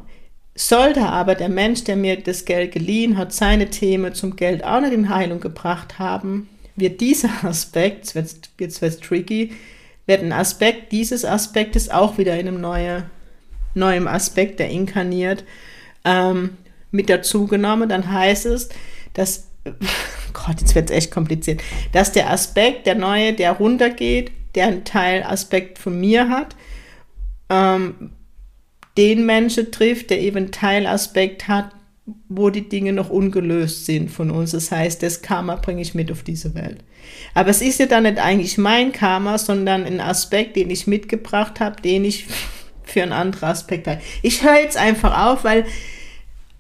Sollte 0.62 1.04
aber 1.04 1.36
der 1.36 1.48
Mensch, 1.48 1.86
der 1.86 1.96
mir 1.96 2.18
das 2.18 2.44
Geld 2.44 2.74
geliehen 2.74 3.18
hat, 3.18 3.32
seine 3.32 3.70
Themen 3.70 4.14
zum 4.14 4.36
Geld 4.36 4.62
auch 4.66 4.82
nicht 4.82 4.92
in 4.92 5.08
Heilung 5.08 5.40
gebracht 5.40 6.00
haben, 6.00 6.50
wird 6.76 7.00
dieser 7.00 7.30
Aspekt, 7.46 8.14
jetzt 8.14 8.60
wird 8.60 8.82
es 8.82 9.00
tricky, 9.00 9.54
wird 10.06 10.22
ein 10.22 10.34
Aspekt 10.34 10.92
dieses 10.92 11.24
Aspektes 11.24 11.90
auch 11.90 12.18
wieder 12.18 12.38
in 12.38 12.50
einem 12.50 12.60
neue, 12.60 13.10
neuen 13.74 14.06
Aspekt, 14.06 14.60
der 14.60 14.70
inkarniert, 14.70 15.46
ähm, 16.04 16.58
mit 16.92 17.10
dazu 17.10 17.48
genommen, 17.48 17.88
dann 17.88 18.12
heißt 18.12 18.46
es, 18.48 18.68
dass, 19.14 19.48
Gott, 20.34 20.60
jetzt 20.60 20.76
wird 20.76 20.90
es 20.90 20.96
echt 20.98 21.12
kompliziert, 21.12 21.62
dass 21.94 22.12
der 22.12 22.30
Aspekt, 22.32 22.86
der 22.86 22.96
neue, 22.96 23.32
der 23.32 23.54
runtergeht, 23.54 24.34
der 24.56 24.68
einen 24.68 24.84
Teilaspekt 24.84 25.80
von 25.80 25.98
mir 25.98 26.28
hat, 26.28 26.58
ähm, 27.50 28.12
den 29.00 29.26
Menschen 29.26 29.72
trifft, 29.72 30.10
der 30.10 30.20
eben 30.20 30.52
Teilaspekt 30.52 31.48
hat, 31.48 31.72
wo 32.28 32.50
die 32.50 32.68
Dinge 32.68 32.92
noch 32.92 33.10
ungelöst 33.10 33.86
sind 33.86 34.12
von 34.12 34.30
uns. 34.30 34.52
Das 34.52 34.72
heißt, 34.72 35.02
das 35.02 35.22
Karma 35.22 35.56
bringe 35.56 35.82
ich 35.82 35.96
mit 35.96 36.12
auf 36.12 36.22
diese 36.22 36.54
Welt. 36.54 36.80
Aber 37.34 37.50
es 37.50 37.62
ist 37.62 37.80
ja 37.80 37.86
dann 37.86 38.04
nicht 38.04 38.20
eigentlich 38.20 38.58
mein 38.58 38.92
Karma, 38.92 39.38
sondern 39.38 39.86
ein 39.86 40.02
Aspekt, 40.02 40.58
den 40.58 40.70
ich 40.70 40.86
mitgebracht 40.86 41.62
habe, 41.62 41.82
den 41.82 42.04
ich 42.04 42.28
für 42.84 43.02
einen 43.02 43.14
anderen 43.14 43.50
Aspekt 43.50 43.88
habe. 43.88 44.02
Ich 44.22 44.44
höre 44.44 44.60
jetzt 44.60 44.76
einfach 44.76 45.28
auf, 45.28 45.46
weil 45.46 45.66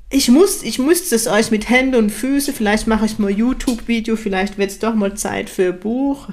ich 0.10 0.30
muss, 0.30 0.64
ich 0.64 0.80
müsste 0.80 1.16
es 1.16 1.28
euch 1.28 1.52
mit 1.52 1.70
Händen 1.70 1.96
und 1.96 2.10
Füßen, 2.10 2.54
vielleicht 2.54 2.88
mache 2.88 3.06
ich 3.06 3.20
mal 3.20 3.30
YouTube-Video, 3.30 4.16
vielleicht 4.16 4.58
wird 4.58 4.72
es 4.72 4.80
doch 4.80 4.96
mal 4.96 5.14
Zeit 5.16 5.50
für 5.50 5.74
ein 5.74 5.80
Buch. 5.80 6.30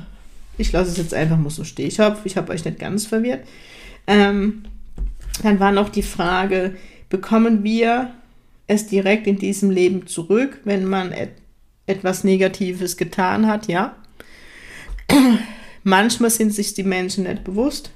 Ich 0.57 0.71
lasse 0.71 0.93
es 0.93 0.99
jetzt 0.99 1.15
einfach 1.15 1.37
mal 1.37 1.51
so 1.51 1.65
stehen. 1.65 1.89
Ich 1.89 1.99
hoffe, 1.99 2.21
ich 2.25 2.37
habe 2.37 2.53
euch 2.53 2.65
nicht 2.65 2.79
ganz 2.79 3.07
verwirrt. 3.07 3.41
Ähm, 4.07 4.63
dann 5.45 5.61
war 5.61 5.73
noch 5.73 5.89
die 5.89 6.03
Frage, 6.03 6.77
bekommen 7.09 7.65
wir 7.65 8.13
es 8.67 8.87
direkt 8.87 9.27
in 9.27 9.39
diesem 9.39 9.71
Leben 9.71 10.07
zurück, 10.07 10.61
wenn 10.65 10.85
man 10.85 11.13
et 11.13 11.31
etwas 11.89 12.25
Negatives 12.25 12.97
getan 12.97 13.47
hat? 13.47 13.69
Ja. 13.69 13.97
Manchmal 15.85 16.31
sind 16.31 16.53
sich 16.53 16.75
die 16.75 16.83
Menschen 16.83 17.25
nicht 17.25 17.45
bewusst 17.45 17.91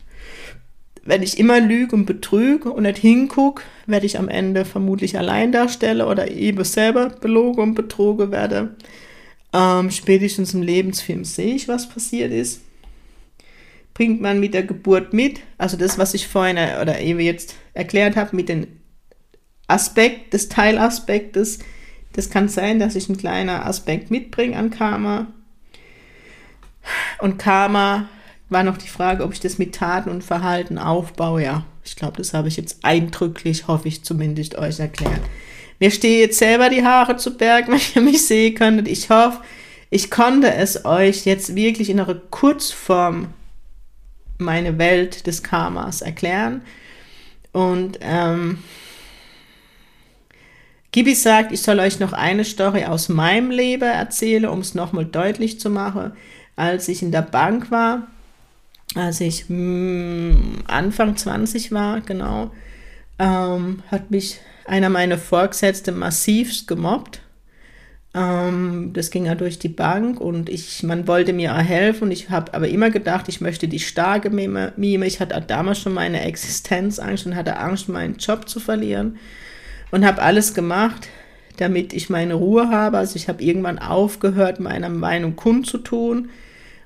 wenn 1.03 1.23
ich 1.23 1.39
immer 1.39 1.61
lüge 1.61 1.97
und 1.97 2.07
betrüge 2.07 2.71
und 2.71 2.83
nicht 2.83 2.99
hingucke, 2.99 3.63
werde 3.87 4.07
ich 4.07 4.19
am 4.19 4.29
Ende 4.29 4.65
vermutlich 4.65 5.17
allein 5.19 5.53
darstellen 5.53 6.03
oder 6.03 6.31
eben 6.31 6.63
selber 6.65 7.09
belogen 7.09 7.63
und 7.63 7.75
betrogen 7.75 8.31
werde. 8.31 8.77
Ähm, 9.53 9.91
spätestens 9.91 10.55
im 10.55 10.63
Lebensfilm 10.63 11.25
sehe 11.25 11.55
ich, 11.55 11.69
was 11.69 11.89
passiert 11.89 12.33
ist. 12.33 12.61
Bringt 14.01 14.23
man 14.23 14.41
mit 14.41 14.55
der 14.55 14.63
Geburt 14.63 15.13
mit, 15.13 15.41
also 15.59 15.77
das, 15.77 15.99
was 15.99 16.15
ich 16.15 16.27
vorhin 16.27 16.57
äh, 16.57 16.79
oder 16.81 17.01
eben 17.01 17.21
jetzt 17.21 17.55
erklärt 17.75 18.17
habe, 18.17 18.35
mit 18.35 18.49
dem 18.49 18.67
Aspekt 19.67 20.33
des 20.33 20.49
Teilaspektes, 20.49 21.59
das 22.15 22.31
kann 22.31 22.49
sein, 22.49 22.79
dass 22.79 22.97
ich 22.97 23.11
einen 23.11 23.19
kleinen 23.19 23.51
Aspekt 23.51 24.11
mitbringe 24.11 24.57
an 24.57 24.71
Karma. 24.71 25.27
Und 27.19 27.39
Karma 27.39 28.09
war 28.49 28.63
noch 28.63 28.79
die 28.79 28.89
Frage, 28.89 29.23
ob 29.23 29.35
ich 29.35 29.41
das 29.41 29.59
mit 29.59 29.75
Taten 29.75 30.09
und 30.09 30.25
Verhalten 30.25 30.79
aufbaue. 30.79 31.45
Ja, 31.45 31.67
ich 31.85 31.95
glaube, 31.95 32.17
das 32.17 32.33
habe 32.33 32.49
ich 32.49 32.57
jetzt 32.57 32.83
eindrücklich, 32.83 33.69
hoffe 33.69 33.89
ich 33.89 34.03
zumindest, 34.03 34.57
euch 34.57 34.81
erklärt. 34.81 35.21
Mir 35.79 35.91
stehen 35.91 36.21
jetzt 36.21 36.39
selber 36.39 36.71
die 36.71 36.87
Haare 36.87 37.19
zu 37.19 37.37
Berg, 37.37 37.69
wenn 37.71 37.81
ihr 37.95 38.01
mich 38.01 38.27
sehen 38.27 38.55
könntet. 38.55 38.89
Ich 38.89 39.11
hoffe, 39.11 39.43
ich 39.91 40.11
konnte 40.11 40.55
es 40.55 40.87
euch 40.87 41.27
jetzt 41.27 41.55
wirklich 41.55 41.91
in 41.91 42.01
einer 42.01 42.15
Kurzform 42.15 43.35
meine 44.41 44.79
Welt 44.79 45.27
des 45.27 45.43
Karmas 45.43 46.03
erklären. 46.03 46.63
Und 47.53 47.99
ähm, 48.01 48.59
Gibi 50.93 51.15
sagt, 51.15 51.53
ich 51.53 51.63
soll 51.63 51.79
euch 51.79 52.01
noch 52.01 52.13
eine 52.13 52.45
Story 52.45 52.85
aus 52.85 53.09
meinem 53.09 53.51
Leben 53.51 53.89
erzählen, 53.89 54.47
um 54.47 54.61
es 54.61 54.75
nochmal 54.75 55.05
deutlich 55.05 55.61
zu 55.61 55.71
machen. 55.71 56.13
Als 56.57 56.89
ich 56.89 57.03
in 57.03 57.13
der 57.13 57.23
Bank 57.23 57.71
war, 57.71 58.09
als 58.97 59.21
ich 59.21 59.49
mh, 59.49 59.57
hm, 59.57 60.55
Anfang 60.67 61.17
20 61.17 61.71
war, 61.73 62.01
genau, 62.01 62.51
ähm, 63.21 63.83
hat 63.91 64.11
mich 64.11 64.41
einer 64.67 64.89
meiner 64.89 65.19
Vorgesetzten 65.19 65.99
massivst 65.99 66.67
gemobbt. 66.67 67.21
Ähm, 68.13 68.91
das 68.93 69.11
ging 69.11 69.27
ja 69.27 69.35
durch 69.35 69.59
die 69.59 69.69
Bank 69.69 70.21
und 70.21 70.49
ich, 70.49 70.83
man 70.83 71.07
wollte 71.07 71.33
mir 71.33 71.55
auch 71.55 71.59
helfen. 71.63 72.11
Ich 72.11 72.31
habe 72.31 72.55
aber 72.55 72.69
immer 72.69 72.91
gedacht, 72.91 73.29
ich 73.29 73.41
möchte 73.41 73.69
die 73.69 73.79
starke 73.79 74.31
Mime. 74.31 74.73
Ich 75.07 75.21
hatte 75.21 75.41
damals 75.47 75.81
schon 75.81 75.95
meine 75.95 76.23
Existenzangst 76.23 77.27
und 77.27 77.37
hatte 77.37 77.59
Angst, 77.59 77.89
meinen 77.89 78.17
Job 78.17 78.49
zu 78.49 78.59
verlieren 78.59 79.19
und 79.91 80.05
habe 80.05 80.23
alles 80.23 80.55
gemacht, 80.55 81.09
damit 81.59 81.93
ich 81.93 82.11
meine 82.11 82.35
Ruhe 82.35 82.69
habe. 82.71 82.99
Also 82.99 83.17
ich 83.17 83.29
habe 83.29 83.43
irgendwann 83.43 83.79
aufgehört, 83.79 84.59
meiner 84.59 84.89
Meinung 84.89 85.37
kundzutun 85.37 86.31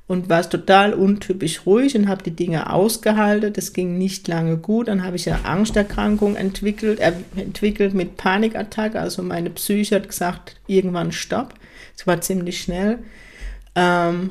und 0.07 0.29
war 0.29 0.49
total 0.49 0.93
untypisch 0.93 1.65
ruhig 1.65 1.97
und 1.97 2.09
habe 2.09 2.23
die 2.23 2.37
Dinge 2.37 2.71
ausgehalten. 2.71 3.53
Das 3.53 3.73
ging 3.73 3.97
nicht 3.97 4.29
lange 4.29 4.59
gut. 4.59 4.89
Dann 4.89 5.03
habe 5.03 5.17
ich 5.17 5.31
eine 5.31 5.45
Angsterkrankung 5.47 6.37
entwickelt, 6.37 7.01
äh, 7.01 7.13
entwickelt 7.37 7.95
mit 7.95 8.17
Panikattacke. 8.17 9.01
Also 9.01 9.23
meine 9.23 9.51
Psyche 9.51 9.97
hat 9.97 10.09
gesagt, 10.09 10.57
irgendwann 10.67 11.11
stopp. 11.13 11.55
Es 11.97 12.07
war 12.07 12.21
ziemlich 12.21 12.61
schnell. 12.61 12.99
Ähm, 13.75 14.31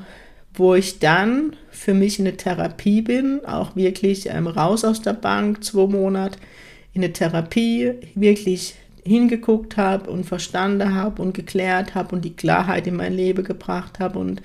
wo 0.54 0.76
ich 0.76 1.00
dann 1.00 1.56
für 1.72 1.96
mich 1.96 2.20
in 2.20 2.28
eine 2.28 2.38
Therapie 2.38 3.02
bin, 3.02 3.44
auch 3.46 3.76
wirklich 3.76 4.30
ähm, 4.30 4.46
raus 4.46 4.86
aus 4.86 5.02
der 5.02 5.14
Bank, 5.14 5.64
zwei 5.64 5.88
Monate 5.88 6.38
in 6.94 7.04
eine 7.04 7.12
Therapie, 7.12 7.94
wirklich 8.14 8.76
hingeguckt 9.04 9.76
habe 9.78 10.10
und 10.10 10.26
verstanden 10.26 10.94
habe 10.94 11.22
und 11.22 11.34
geklärt 11.34 11.96
habe 11.96 12.16
und 12.16 12.24
die 12.24 12.36
Klarheit 12.36 12.86
in 12.86 12.96
mein 12.96 13.14
Leben 13.14 13.44
gebracht 13.44 14.00
habe 14.00 14.20
und 14.20 14.42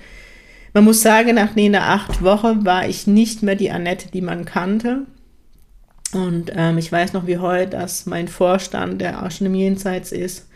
man 0.73 0.83
muss 0.83 1.01
sagen, 1.01 1.35
nach 1.35 1.55
einer 1.55 1.89
acht 1.89 2.23
Wochen 2.23 2.65
war 2.65 2.87
ich 2.87 3.07
nicht 3.07 3.43
mehr 3.43 3.55
die 3.55 3.71
Annette, 3.71 4.09
die 4.11 4.21
man 4.21 4.45
kannte. 4.45 5.05
Und 6.13 6.51
ähm, 6.55 6.77
ich 6.77 6.91
weiß 6.91 7.13
noch 7.13 7.27
wie 7.27 7.37
heute, 7.37 7.71
dass 7.71 8.05
mein 8.05 8.27
Vorstand, 8.27 8.99
der 9.01 9.23
auch 9.23 9.31
schon 9.31 9.47
im 9.47 9.55
Jenseits 9.55 10.11
ist, 10.11 10.47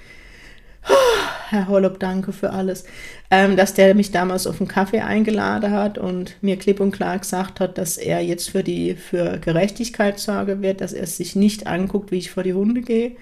Herr 1.49 1.67
Hollob, 1.67 1.99
danke 1.99 2.33
für 2.33 2.51
alles, 2.51 2.83
ähm, 3.29 3.55
dass 3.55 3.73
der 3.73 3.93
mich 3.95 4.11
damals 4.11 4.47
auf 4.47 4.59
einen 4.59 4.67
Kaffee 4.67 5.01
eingeladen 5.01 5.71
hat 5.71 5.97
und 5.97 6.35
mir 6.41 6.57
klipp 6.57 6.79
und 6.79 6.91
klar 6.91 7.19
gesagt 7.19 7.59
hat, 7.59 7.77
dass 7.77 7.97
er 7.97 8.21
jetzt 8.21 8.49
für 8.49 8.63
die 8.63 8.95
für 8.95 9.37
Gerechtigkeit 9.37 10.19
sorgen 10.19 10.61
wird, 10.61 10.81
dass 10.81 10.93
er 10.93 11.05
sich 11.05 11.35
nicht 11.35 11.67
anguckt, 11.67 12.11
wie 12.11 12.17
ich 12.17 12.31
vor 12.31 12.43
die 12.43 12.53
Hunde 12.53 12.81
gehe, 12.81 13.15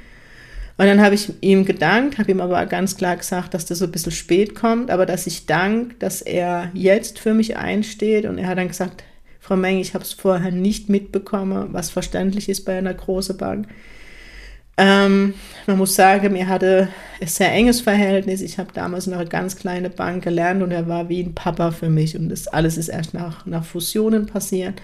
und 0.81 0.87
dann 0.87 0.99
habe 0.99 1.13
ich 1.13 1.31
ihm 1.41 1.63
gedankt, 1.63 2.17
habe 2.17 2.31
ihm 2.31 2.41
aber 2.41 2.65
ganz 2.65 2.97
klar 2.97 3.15
gesagt, 3.15 3.53
dass 3.53 3.67
das 3.67 3.77
so 3.77 3.85
ein 3.85 3.91
bisschen 3.91 4.11
spät 4.11 4.55
kommt, 4.55 4.89
aber 4.89 5.05
dass 5.05 5.27
ich 5.27 5.45
dank, 5.45 5.99
dass 5.99 6.23
er 6.23 6.71
jetzt 6.73 7.19
für 7.19 7.35
mich 7.35 7.55
einsteht. 7.55 8.25
Und 8.25 8.39
er 8.39 8.47
hat 8.47 8.57
dann 8.57 8.69
gesagt, 8.69 9.03
Frau 9.39 9.55
Meng, 9.55 9.77
ich 9.77 9.93
habe 9.93 10.03
es 10.03 10.13
vorher 10.13 10.51
nicht 10.51 10.89
mitbekommen, 10.89 11.67
was 11.71 11.91
verständlich 11.91 12.49
ist 12.49 12.65
bei 12.65 12.79
einer 12.79 12.95
großen 12.95 13.37
Bank. 13.37 13.67
Ähm, 14.75 15.35
man 15.67 15.77
muss 15.77 15.93
sagen, 15.93 16.33
mir 16.33 16.47
hatte 16.47 16.87
ein 17.21 17.27
sehr 17.27 17.51
enges 17.51 17.79
Verhältnis. 17.81 18.41
Ich 18.41 18.57
habe 18.57 18.73
damals 18.73 19.05
noch 19.05 19.19
eine 19.19 19.29
ganz 19.29 19.57
kleine 19.57 19.91
Bank 19.91 20.23
gelernt 20.23 20.63
und 20.63 20.71
er 20.71 20.87
war 20.87 21.09
wie 21.09 21.21
ein 21.21 21.35
Papa 21.35 21.69
für 21.69 21.89
mich. 21.89 22.17
Und 22.17 22.29
das 22.29 22.47
alles 22.47 22.77
ist 22.77 22.89
erst 22.89 23.13
nach, 23.13 23.45
nach 23.45 23.65
Fusionen 23.65 24.25
passiert. 24.25 24.81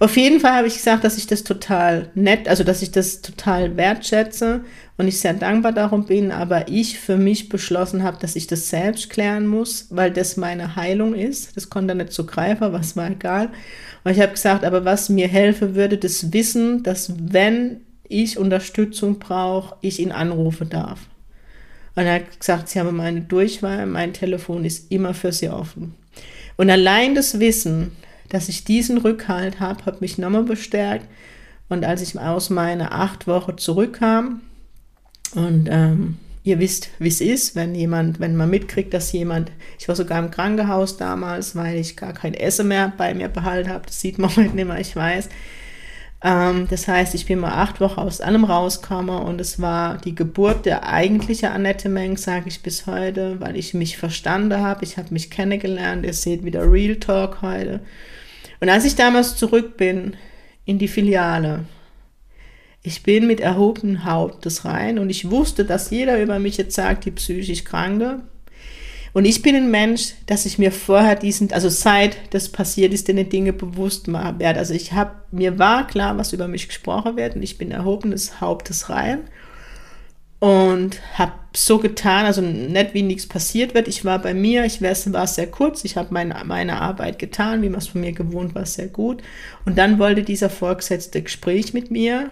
Auf 0.00 0.16
jeden 0.16 0.40
Fall 0.40 0.52
habe 0.52 0.66
ich 0.66 0.76
gesagt, 0.76 1.04
dass 1.04 1.18
ich 1.18 1.26
das 1.26 1.44
total 1.44 2.08
nett, 2.14 2.48
also 2.48 2.64
dass 2.64 2.80
ich 2.80 2.90
das 2.90 3.20
total 3.20 3.76
wertschätze 3.76 4.64
und 4.96 5.06
ich 5.06 5.20
sehr 5.20 5.34
dankbar 5.34 5.72
darum 5.72 6.06
bin, 6.06 6.32
aber 6.32 6.68
ich 6.68 6.98
für 6.98 7.18
mich 7.18 7.50
beschlossen 7.50 8.02
habe, 8.02 8.16
dass 8.18 8.34
ich 8.34 8.46
das 8.46 8.70
selbst 8.70 9.10
klären 9.10 9.46
muss, 9.46 9.88
weil 9.90 10.10
das 10.10 10.38
meine 10.38 10.74
Heilung 10.74 11.14
ist. 11.14 11.54
Das 11.54 11.68
konnte 11.68 11.94
nicht 11.94 12.14
so 12.14 12.24
greifen, 12.24 12.72
was 12.72 12.96
war 12.96 13.10
egal. 13.10 13.50
Und 14.02 14.12
ich 14.12 14.20
habe 14.20 14.32
gesagt, 14.32 14.64
aber 14.64 14.86
was 14.86 15.10
mir 15.10 15.28
helfen 15.28 15.74
würde, 15.74 15.98
das 15.98 16.32
Wissen, 16.32 16.82
dass 16.82 17.12
wenn 17.18 17.82
ich 18.08 18.38
Unterstützung 18.38 19.18
brauche, 19.18 19.76
ich 19.82 20.00
ihn 20.00 20.12
anrufen 20.12 20.70
darf. 20.70 21.00
Und 21.94 22.06
er 22.06 22.14
hat 22.14 22.40
gesagt, 22.40 22.70
sie 22.70 22.80
haben 22.80 22.96
meine 22.96 23.20
Durchwahl, 23.20 23.84
mein 23.84 24.14
Telefon 24.14 24.64
ist 24.64 24.90
immer 24.90 25.12
für 25.12 25.32
sie 25.32 25.50
offen. 25.50 25.94
Und 26.56 26.70
allein 26.70 27.14
das 27.14 27.38
Wissen, 27.38 27.92
dass 28.30 28.48
ich 28.48 28.64
diesen 28.64 28.98
Rückhalt 28.98 29.60
habe, 29.60 29.84
hat 29.84 30.00
mich 30.00 30.18
nochmal 30.18 30.44
bestärkt. 30.44 31.06
Und 31.68 31.84
als 31.84 32.02
ich 32.02 32.18
aus 32.18 32.50
meiner 32.50 32.92
acht 32.92 33.26
Wochen 33.26 33.58
zurückkam, 33.58 34.40
und 35.34 35.68
ähm, 35.70 36.16
ihr 36.42 36.58
wisst, 36.58 36.90
wie 36.98 37.08
es 37.08 37.20
ist, 37.20 37.54
wenn 37.54 37.74
jemand, 37.74 38.18
wenn 38.18 38.36
man 38.36 38.50
mitkriegt, 38.50 38.92
dass 38.94 39.12
jemand, 39.12 39.52
ich 39.78 39.86
war 39.88 39.94
sogar 39.94 40.18
im 40.18 40.30
Krankenhaus 40.30 40.96
damals, 40.96 41.54
weil 41.54 41.76
ich 41.76 41.96
gar 41.96 42.12
kein 42.12 42.34
Essen 42.34 42.68
mehr 42.68 42.92
bei 42.96 43.14
mir 43.14 43.28
behalten 43.28 43.70
habe, 43.70 43.86
das 43.86 44.00
sieht 44.00 44.18
man 44.18 44.30
heute 44.36 44.54
nicht 44.54 44.66
mehr, 44.66 44.80
ich 44.80 44.96
weiß. 44.96 45.28
Ähm, 46.22 46.66
das 46.68 46.88
heißt, 46.88 47.14
ich 47.14 47.26
bin 47.26 47.38
mal 47.38 47.52
acht 47.52 47.80
Wochen 47.80 48.00
aus 48.00 48.20
allem 48.20 48.44
rausgekommen 48.44 49.22
und 49.22 49.40
es 49.40 49.60
war 49.60 49.98
die 49.98 50.14
Geburt 50.14 50.66
der 50.66 50.86
eigentlichen 50.86 51.50
Annette 51.50 51.88
Meng, 51.88 52.16
sage 52.16 52.48
ich 52.48 52.62
bis 52.62 52.86
heute, 52.86 53.40
weil 53.40 53.56
ich 53.56 53.74
mich 53.74 53.96
verstanden 53.96 54.60
habe, 54.60 54.84
ich 54.84 54.98
habe 54.98 55.12
mich 55.12 55.30
kennengelernt, 55.30 56.04
ihr 56.04 56.12
seht 56.12 56.44
wieder 56.44 56.70
Real 56.70 56.96
Talk 56.96 57.42
heute. 57.42 57.80
Und 58.60 58.68
als 58.68 58.84
ich 58.84 58.94
damals 58.94 59.36
zurück 59.36 59.76
bin 59.76 60.16
in 60.64 60.78
die 60.78 60.88
Filiale, 60.88 61.64
ich 62.82 63.02
bin 63.02 63.26
mit 63.26 63.40
erhobenem 63.40 64.04
Hauptes 64.04 64.64
rein 64.64 64.98
und 64.98 65.10
ich 65.10 65.30
wusste, 65.30 65.64
dass 65.64 65.90
jeder 65.90 66.22
über 66.22 66.38
mich 66.38 66.56
jetzt 66.56 66.74
sagt, 66.74 67.04
die 67.04 67.10
psychisch 67.10 67.64
Kranke. 67.64 68.22
Und 69.12 69.24
ich 69.24 69.42
bin 69.42 69.56
ein 69.56 69.70
Mensch, 69.70 70.14
dass 70.26 70.46
ich 70.46 70.58
mir 70.58 70.70
vorher 70.70 71.16
diesen, 71.16 71.52
also 71.52 71.68
seit 71.68 72.16
das 72.32 72.48
passiert 72.48 72.94
ist, 72.94 73.08
den 73.08 73.28
Dinge 73.28 73.52
bewusst 73.52 74.10
werde. 74.10 74.58
Also 74.58 74.72
ich 74.72 74.92
habe, 74.92 75.16
mir 75.32 75.58
war 75.58 75.86
klar, 75.86 76.16
was 76.16 76.32
über 76.32 76.48
mich 76.48 76.68
gesprochen 76.68 77.16
wird 77.16 77.34
und 77.34 77.42
ich 77.42 77.58
bin 77.58 77.70
erhobenes 77.70 78.40
Hauptes 78.40 78.88
rein 78.88 79.22
und 80.38 81.00
habe 81.18 81.32
so 81.52 81.78
getan, 81.78 82.26
also 82.26 82.40
nicht 82.40 82.94
wie 82.94 83.02
nichts 83.02 83.26
passiert 83.26 83.74
wird. 83.74 83.88
Ich 83.88 84.04
war 84.04 84.20
bei 84.20 84.34
mir, 84.34 84.64
ich 84.64 84.80
war 84.82 85.26
sehr 85.26 85.48
kurz, 85.48 85.84
ich 85.84 85.96
habe 85.96 86.14
meine, 86.14 86.36
meine 86.44 86.80
Arbeit 86.80 87.18
getan, 87.18 87.62
wie 87.62 87.68
man 87.68 87.80
es 87.80 87.88
von 87.88 88.00
mir 88.00 88.12
gewohnt 88.12 88.54
war, 88.54 88.66
sehr 88.66 88.86
gut. 88.86 89.22
Und 89.64 89.76
dann 89.76 89.98
wollte 89.98 90.22
dieser 90.22 90.50
Vorgesetzte 90.50 91.22
Gespräch 91.22 91.74
mit 91.74 91.90
mir. 91.90 92.30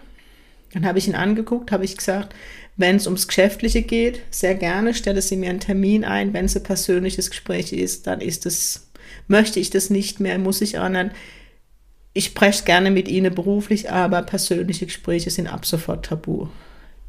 Dann 0.72 0.87
habe 0.87 0.98
ich 0.98 1.09
ihn 1.09 1.14
angeguckt, 1.14 1.72
habe 1.72 1.85
ich 1.85 1.96
gesagt, 1.96 2.35
wenn 2.76 2.96
es 2.96 3.07
ums 3.07 3.26
Geschäftliche 3.26 3.83
geht, 3.83 4.20
sehr 4.31 4.54
gerne, 4.54 4.94
stelle 4.94 5.20
Sie 5.20 5.37
mir 5.37 5.50
einen 5.50 5.61
Termin 5.61 6.04
ein. 6.04 6.33
Wenn 6.33 6.44
es 6.44 6.57
ein 6.57 6.62
persönliches 6.62 7.31
Gespräch 7.31 7.72
ist, 7.72 8.07
dann 8.07 8.20
ist 8.20 8.46
es, 8.46 8.88
möchte 9.26 9.59
ich 9.59 9.70
das 9.70 9.90
nicht 9.90 10.20
mehr, 10.20 10.38
muss 10.38 10.61
ich 10.61 10.78
auch 10.78 10.88
nicht. 10.88 11.11
Ich 12.12 12.26
spreche 12.26 12.62
gerne 12.64 12.92
mit 12.92 13.09
Ihnen 13.09 13.35
beruflich, 13.35 13.90
aber 13.90 14.22
persönliche 14.22 14.87
Gespräche 14.87 15.31
sind 15.31 15.48
ab 15.48 15.66
sofort 15.66 16.07
tabu. 16.07 16.46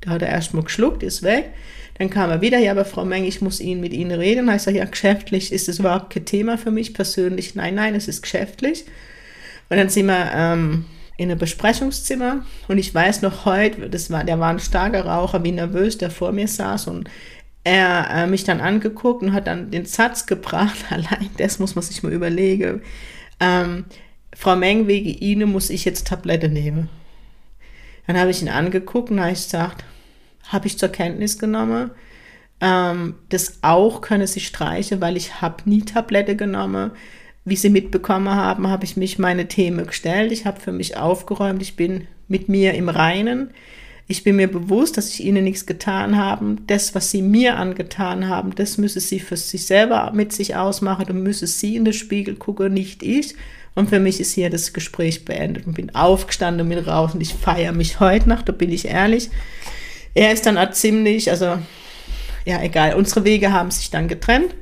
Da 0.01 0.11
hat 0.11 0.21
er 0.21 0.29
erstmal 0.29 0.63
geschluckt, 0.63 1.03
ist 1.03 1.21
weg. 1.23 1.51
Dann 1.99 2.09
kam 2.09 2.29
er 2.29 2.41
wieder, 2.41 2.57
ja, 2.57 2.71
aber 2.71 2.85
Frau 2.85 3.05
Meng, 3.05 3.25
ich 3.25 3.41
muss 3.41 3.59
Ihnen 3.59 3.81
mit 3.81 3.93
Ihnen 3.93 4.17
reden. 4.17 4.47
Da 4.47 4.55
ich 4.55 4.61
sage, 4.61 4.77
ja, 4.77 4.85
geschäftlich 4.85 5.51
ist 5.51 5.69
es 5.69 5.79
überhaupt 5.79 6.11
kein 6.11 6.25
Thema 6.25 6.57
für 6.57 6.71
mich 6.71 6.93
persönlich. 6.93 7.55
Nein, 7.55 7.75
nein, 7.75 7.93
es 7.93 8.07
ist 8.07 8.21
geschäftlich. 8.21 8.85
Und 9.69 9.77
dann 9.77 9.89
sind 9.89 10.07
wir 10.07 10.31
ähm, 10.33 10.85
in 11.17 11.29
einem 11.29 11.37
Besprechungszimmer 11.37 12.45
und 12.69 12.77
ich 12.77 12.95
weiß 12.95 13.21
noch 13.21 13.43
heute, 13.43 13.89
das 13.89 14.09
war, 14.09 14.23
der 14.23 14.39
war 14.39 14.49
ein 14.49 14.59
starker 14.59 15.05
Raucher, 15.05 15.43
wie 15.43 15.51
nervös, 15.51 15.97
der 15.97 16.09
vor 16.09 16.31
mir 16.31 16.47
saß 16.47 16.87
und 16.87 17.09
er 17.65 18.09
äh, 18.09 18.27
mich 18.27 18.45
dann 18.45 18.61
angeguckt 18.61 19.21
und 19.21 19.33
hat 19.33 19.47
dann 19.47 19.69
den 19.69 19.85
Satz 19.85 20.25
gebracht, 20.25 20.77
allein 20.89 21.29
das 21.37 21.59
muss 21.59 21.75
man 21.75 21.83
sich 21.83 22.01
mal 22.01 22.13
überlegen. 22.13 22.81
Ähm, 23.41 23.83
Frau 24.33 24.55
Meng, 24.55 24.87
wegen 24.87 25.09
Ihnen 25.09 25.51
muss 25.51 25.69
ich 25.69 25.83
jetzt 25.83 26.07
Tablette 26.07 26.47
nehmen. 26.47 26.87
Dann 28.07 28.17
habe 28.17 28.31
ich 28.31 28.41
ihn 28.41 28.49
angeguckt 28.49 29.11
und 29.11 29.19
habe 29.19 29.31
gesagt, 29.31 29.83
habe 30.49 30.67
ich 30.67 30.77
zur 30.77 30.89
Kenntnis 30.89 31.39
genommen. 31.39 31.91
Ähm, 32.61 33.15
das 33.29 33.59
auch 33.61 34.01
könne 34.01 34.27
sie 34.27 34.41
streichen, 34.41 34.99
weil 34.99 35.15
ich 35.15 35.41
habe 35.41 35.69
nie 35.69 35.81
Tablette 35.81 36.35
genommen. 36.35 36.91
Wie 37.45 37.55
Sie 37.55 37.69
mitbekommen 37.69 38.29
haben, 38.29 38.67
habe 38.67 38.83
ich 38.83 38.97
mich 38.97 39.17
meine 39.17 39.47
Themen 39.47 39.87
gestellt. 39.87 40.31
Ich 40.31 40.45
habe 40.45 40.59
für 40.59 40.73
mich 40.73 40.97
aufgeräumt. 40.97 41.61
Ich 41.61 41.75
bin 41.75 42.05
mit 42.27 42.49
mir 42.49 42.73
im 42.73 42.89
Reinen. 42.89 43.51
Ich 44.07 44.23
bin 44.23 44.35
mir 44.35 44.51
bewusst, 44.51 44.97
dass 44.97 45.09
ich 45.13 45.23
ihnen 45.23 45.43
nichts 45.45 45.65
getan 45.65 46.17
habe. 46.17 46.57
Das, 46.67 46.93
was 46.95 47.11
sie 47.11 47.21
mir 47.21 47.57
angetan 47.57 48.27
haben, 48.27 48.53
das 48.55 48.77
müsse 48.77 48.99
sie 48.99 49.19
für 49.19 49.37
sich 49.37 49.65
selber 49.65 50.11
mit 50.13 50.33
sich 50.33 50.55
ausmachen. 50.55 51.05
Dann 51.07 51.23
müsse 51.23 51.47
sie 51.47 51.75
in 51.75 51.85
den 51.85 51.93
Spiegel 51.93 52.35
gucken, 52.35 52.73
nicht 52.73 53.03
ich. 53.03 53.35
Und 53.75 53.89
für 53.89 53.99
mich 53.99 54.19
ist 54.19 54.33
hier 54.33 54.49
das 54.49 54.73
Gespräch 54.73 55.25
beendet 55.25 55.65
und 55.65 55.73
bin 55.73 55.95
aufgestanden 55.95 56.67
mit 56.67 56.85
raus 56.85 57.13
und 57.13 57.21
ich 57.21 57.33
feiere 57.33 57.71
mich 57.71 57.99
heute 57.99 58.27
noch, 58.27 58.41
da 58.41 58.51
bin 58.51 58.71
ich 58.71 58.85
ehrlich. 58.85 59.29
Er 60.13 60.33
ist 60.33 60.45
dann 60.45 60.57
auch 60.57 60.71
ziemlich, 60.71 61.29
also 61.29 61.59
ja, 62.45 62.61
egal. 62.61 62.95
Unsere 62.95 63.25
Wege 63.25 63.51
haben 63.51 63.71
sich 63.71 63.89
dann 63.89 64.07
getrennt. 64.07 64.55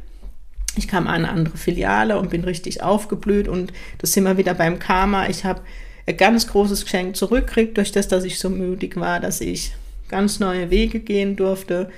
Ich 0.76 0.88
kam 0.88 1.08
an 1.08 1.26
eine 1.26 1.30
andere 1.30 1.58
Filiale 1.58 2.20
und 2.20 2.30
bin 2.30 2.44
richtig 2.44 2.84
aufgeblüht 2.84 3.48
und 3.48 3.74
das 3.98 4.14
sind 4.14 4.26
wir 4.26 4.38
wieder 4.38 4.54
beim 4.54 4.78
Karma. 4.78 5.28
Ich 5.28 5.44
habe 5.44 5.62
ein 6.06 6.18
ganz 6.18 6.48
großes 6.48 6.84
Geschenk 6.84 7.16
zurückgekriegt 7.16 7.78
durch 7.78 7.92
das, 7.92 8.08
dass 8.08 8.24
ich 8.24 8.40
so 8.40 8.50
mutig 8.50 8.96
war, 8.96 9.20
dass 9.20 9.42
ich 9.42 9.74
ganz 10.10 10.40
neue 10.40 10.70
Wege 10.70 11.00
gehen 11.00 11.36
durfte 11.36 11.90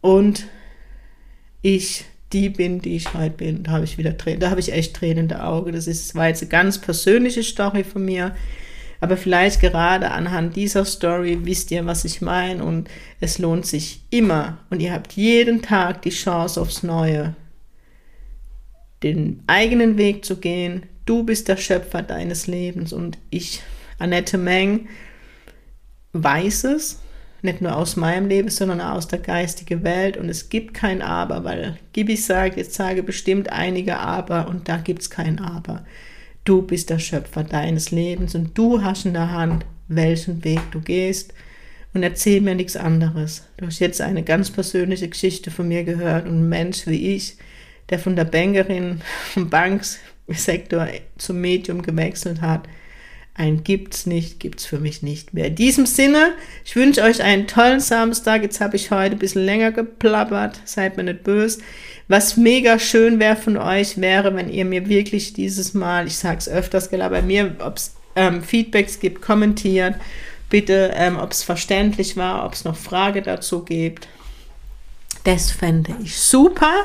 und 0.00 0.46
ich 1.62 2.04
die 2.32 2.48
bin, 2.48 2.80
die 2.80 2.96
ich 2.96 3.14
heute 3.14 3.36
bin. 3.36 3.62
Da 3.62 3.72
habe 3.72 3.84
ich 3.84 3.98
wieder 3.98 4.16
Tränen, 4.16 4.40
da 4.40 4.50
habe 4.50 4.60
ich 4.60 4.72
echt 4.72 4.96
Tränen 4.96 5.24
in 5.24 5.28
der 5.28 5.46
Augen. 5.46 5.72
Das 5.72 5.86
ist, 5.86 6.14
war 6.14 6.28
jetzt 6.28 6.42
eine 6.42 6.48
ganz 6.48 6.78
persönliche 6.78 7.42
Story 7.42 7.84
von 7.84 8.04
mir. 8.04 8.34
Aber 9.02 9.16
vielleicht 9.16 9.60
gerade 9.60 10.12
anhand 10.12 10.54
dieser 10.54 10.84
Story 10.84 11.40
wisst 11.42 11.72
ihr, 11.72 11.84
was 11.86 12.04
ich 12.04 12.20
meine 12.20 12.62
und 12.62 12.88
es 13.18 13.40
lohnt 13.40 13.66
sich 13.66 14.00
immer 14.10 14.58
und 14.70 14.78
ihr 14.78 14.92
habt 14.92 15.14
jeden 15.14 15.60
Tag 15.60 16.02
die 16.02 16.10
Chance 16.10 16.60
aufs 16.60 16.84
Neue, 16.84 17.34
den 19.02 19.42
eigenen 19.48 19.98
Weg 19.98 20.24
zu 20.24 20.36
gehen. 20.36 20.84
Du 21.04 21.24
bist 21.24 21.48
der 21.48 21.56
Schöpfer 21.56 22.02
deines 22.02 22.46
Lebens 22.46 22.92
und 22.92 23.18
ich, 23.30 23.60
Annette 23.98 24.38
Meng, 24.38 24.86
weiß 26.12 26.62
es 26.62 27.00
nicht 27.42 27.60
nur 27.60 27.74
aus 27.74 27.96
meinem 27.96 28.28
Leben, 28.28 28.50
sondern 28.50 28.80
auch 28.80 28.94
aus 28.94 29.08
der 29.08 29.18
geistigen 29.18 29.82
Welt. 29.82 30.16
Und 30.16 30.28
es 30.28 30.48
gibt 30.48 30.74
kein 30.74 31.02
Aber, 31.02 31.42
weil 31.42 31.76
Gibi 31.92 32.14
sagt, 32.14 32.56
jetzt 32.56 32.74
sage 32.74 33.02
bestimmt 33.02 33.50
einige 33.50 33.98
Aber 33.98 34.46
und 34.46 34.68
da 34.68 34.76
gibt 34.76 35.02
es 35.02 35.10
kein 35.10 35.40
Aber. 35.40 35.84
Du 36.44 36.62
bist 36.62 36.90
der 36.90 36.98
Schöpfer 36.98 37.44
deines 37.44 37.90
Lebens 37.90 38.34
und 38.34 38.56
du 38.58 38.82
hast 38.82 39.06
in 39.06 39.12
der 39.12 39.30
Hand, 39.30 39.64
welchen 39.88 40.42
Weg 40.44 40.60
du 40.72 40.80
gehst. 40.80 41.32
Und 41.94 42.02
erzähl 42.02 42.40
mir 42.40 42.54
nichts 42.54 42.76
anderes. 42.76 43.46
Du 43.58 43.66
hast 43.66 43.78
jetzt 43.78 44.00
eine 44.00 44.22
ganz 44.22 44.50
persönliche 44.50 45.08
Geschichte 45.08 45.50
von 45.50 45.68
mir 45.68 45.84
gehört 45.84 46.26
und 46.26 46.40
ein 46.40 46.48
Mensch 46.48 46.86
wie 46.86 47.14
ich, 47.14 47.36
der 47.90 47.98
von 47.98 48.16
der 48.16 48.24
Bankerin 48.24 49.02
vom 49.32 49.50
Banksektor 49.50 50.88
zum 51.18 51.40
Medium 51.40 51.82
gewechselt 51.82 52.40
hat, 52.40 52.66
ein 53.34 53.64
gibt's 53.64 54.04
nicht, 54.04 54.40
gibt's 54.40 54.66
für 54.66 54.78
mich 54.78 55.02
nicht 55.02 55.32
mehr. 55.32 55.46
In 55.46 55.54
diesem 55.54 55.86
Sinne, 55.86 56.34
ich 56.64 56.76
wünsche 56.76 57.02
euch 57.02 57.22
einen 57.22 57.46
tollen 57.46 57.80
Samstag. 57.80 58.42
Jetzt 58.42 58.60
habe 58.60 58.76
ich 58.76 58.90
heute 58.90 59.16
ein 59.16 59.18
bisschen 59.18 59.44
länger 59.44 59.72
geplappert. 59.72 60.60
Seid 60.66 60.96
mir 60.96 61.04
nicht 61.04 61.24
böse. 61.24 61.60
Was 62.08 62.36
mega 62.36 62.78
schön 62.78 63.18
wäre 63.20 63.36
von 63.36 63.56
euch, 63.56 63.98
wäre, 63.98 64.34
wenn 64.34 64.50
ihr 64.50 64.66
mir 64.66 64.88
wirklich 64.88 65.32
dieses 65.32 65.72
Mal, 65.72 66.06
ich 66.06 66.16
sage 66.16 66.38
es 66.38 66.48
öfters, 66.48 66.90
bei 66.90 67.22
mir, 67.22 67.56
ob 67.60 67.78
es 67.78 67.94
ähm, 68.16 68.42
Feedbacks 68.42 69.00
gibt, 69.00 69.22
kommentiert. 69.22 69.94
Bitte, 70.50 70.92
ähm, 70.94 71.18
ob 71.18 71.32
es 71.32 71.42
verständlich 71.42 72.18
war, 72.18 72.44
ob 72.44 72.52
es 72.52 72.64
noch 72.64 72.76
Frage 72.76 73.22
dazu 73.22 73.64
gibt. 73.64 74.08
Das 75.24 75.50
fände 75.50 75.94
ich 76.02 76.18
super. 76.18 76.84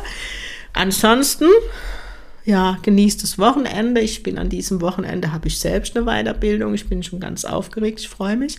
Ansonsten 0.72 1.48
ja, 2.48 2.80
genießt 2.82 3.22
das 3.24 3.38
Wochenende. 3.38 4.00
Ich 4.00 4.24
bin 4.24 4.38
an 4.38 4.48
diesem 4.48 4.80
Wochenende, 4.80 5.34
habe 5.34 5.50
ich 5.50 5.60
selbst 5.60 5.98
eine 5.98 6.06
Weiterbildung. 6.06 6.74
Ich 6.74 6.88
bin 6.88 7.04
schon 7.04 7.20
ganz 7.20 7.44
aufgeregt, 7.44 8.00
ich 8.00 8.08
freue 8.08 8.38
mich. 8.38 8.58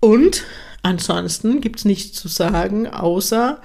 Und 0.00 0.42
ansonsten 0.82 1.60
gibt 1.60 1.78
es 1.78 1.84
nichts 1.84 2.20
zu 2.20 2.26
sagen, 2.26 2.88
außer 2.88 3.62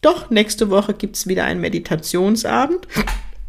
doch, 0.00 0.30
nächste 0.30 0.70
Woche 0.70 0.94
gibt 0.94 1.16
es 1.16 1.26
wieder 1.26 1.42
einen 1.42 1.60
Meditationsabend. 1.60 2.86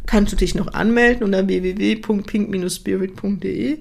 Kannst 0.08 0.32
du 0.32 0.36
dich 0.36 0.56
noch 0.56 0.74
anmelden 0.74 1.24
unter 1.24 1.48
www.pink-spirit.de. 1.48 3.78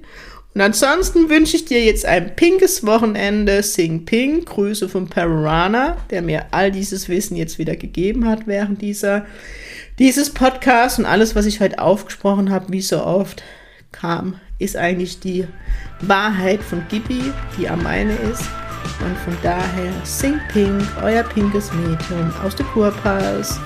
Und 0.53 0.61
ansonsten 0.61 1.31
wünsche 1.31 1.57
ich 1.57 1.65
dir 1.65 1.83
jetzt 1.83 2.05
ein 2.05 2.37
pinkes 2.37 2.85
Wochenende. 2.85 3.63
Sing 3.63 4.05
Pink. 4.05 4.45
Grüße 4.47 4.91
von 4.91 5.09
Parana, 5.09 5.97
der 6.11 6.21
mir 6.21 6.49
all 6.51 6.71
dieses 6.71 7.09
Wissen 7.09 7.37
jetzt 7.37 7.59
wieder 7.59 7.77
gegeben 7.77 8.29
hat 8.29 8.47
während 8.47 8.83
dieser 8.83 9.25
dieses 9.99 10.33
Podcast 10.33 10.99
und 10.99 11.07
alles, 11.07 11.35
was 11.35 11.47
ich 11.47 11.61
heute 11.61 11.79
aufgesprochen 11.79 12.51
habe, 12.51 12.67
wie 12.73 12.83
so 12.83 13.03
oft 13.03 13.43
kam, 13.93 14.41
ist 14.59 14.77
eigentlich 14.77 15.21
die 15.21 15.47
Wahrheit 16.01 16.63
von 16.63 16.87
Gibi, 16.89 17.33
die 17.59 17.69
am 17.69 17.83
meine 17.83 18.15
ist. 18.15 18.45
Und 19.05 19.17
von 19.19 19.37
daher, 19.43 19.93
sing 20.05 20.39
pink, 20.53 20.83
euer 21.03 21.23
pinkes 21.23 21.73
Mädchen 21.73 22.33
aus 22.45 22.55
der 22.55 22.67
Kurpass. 22.67 23.59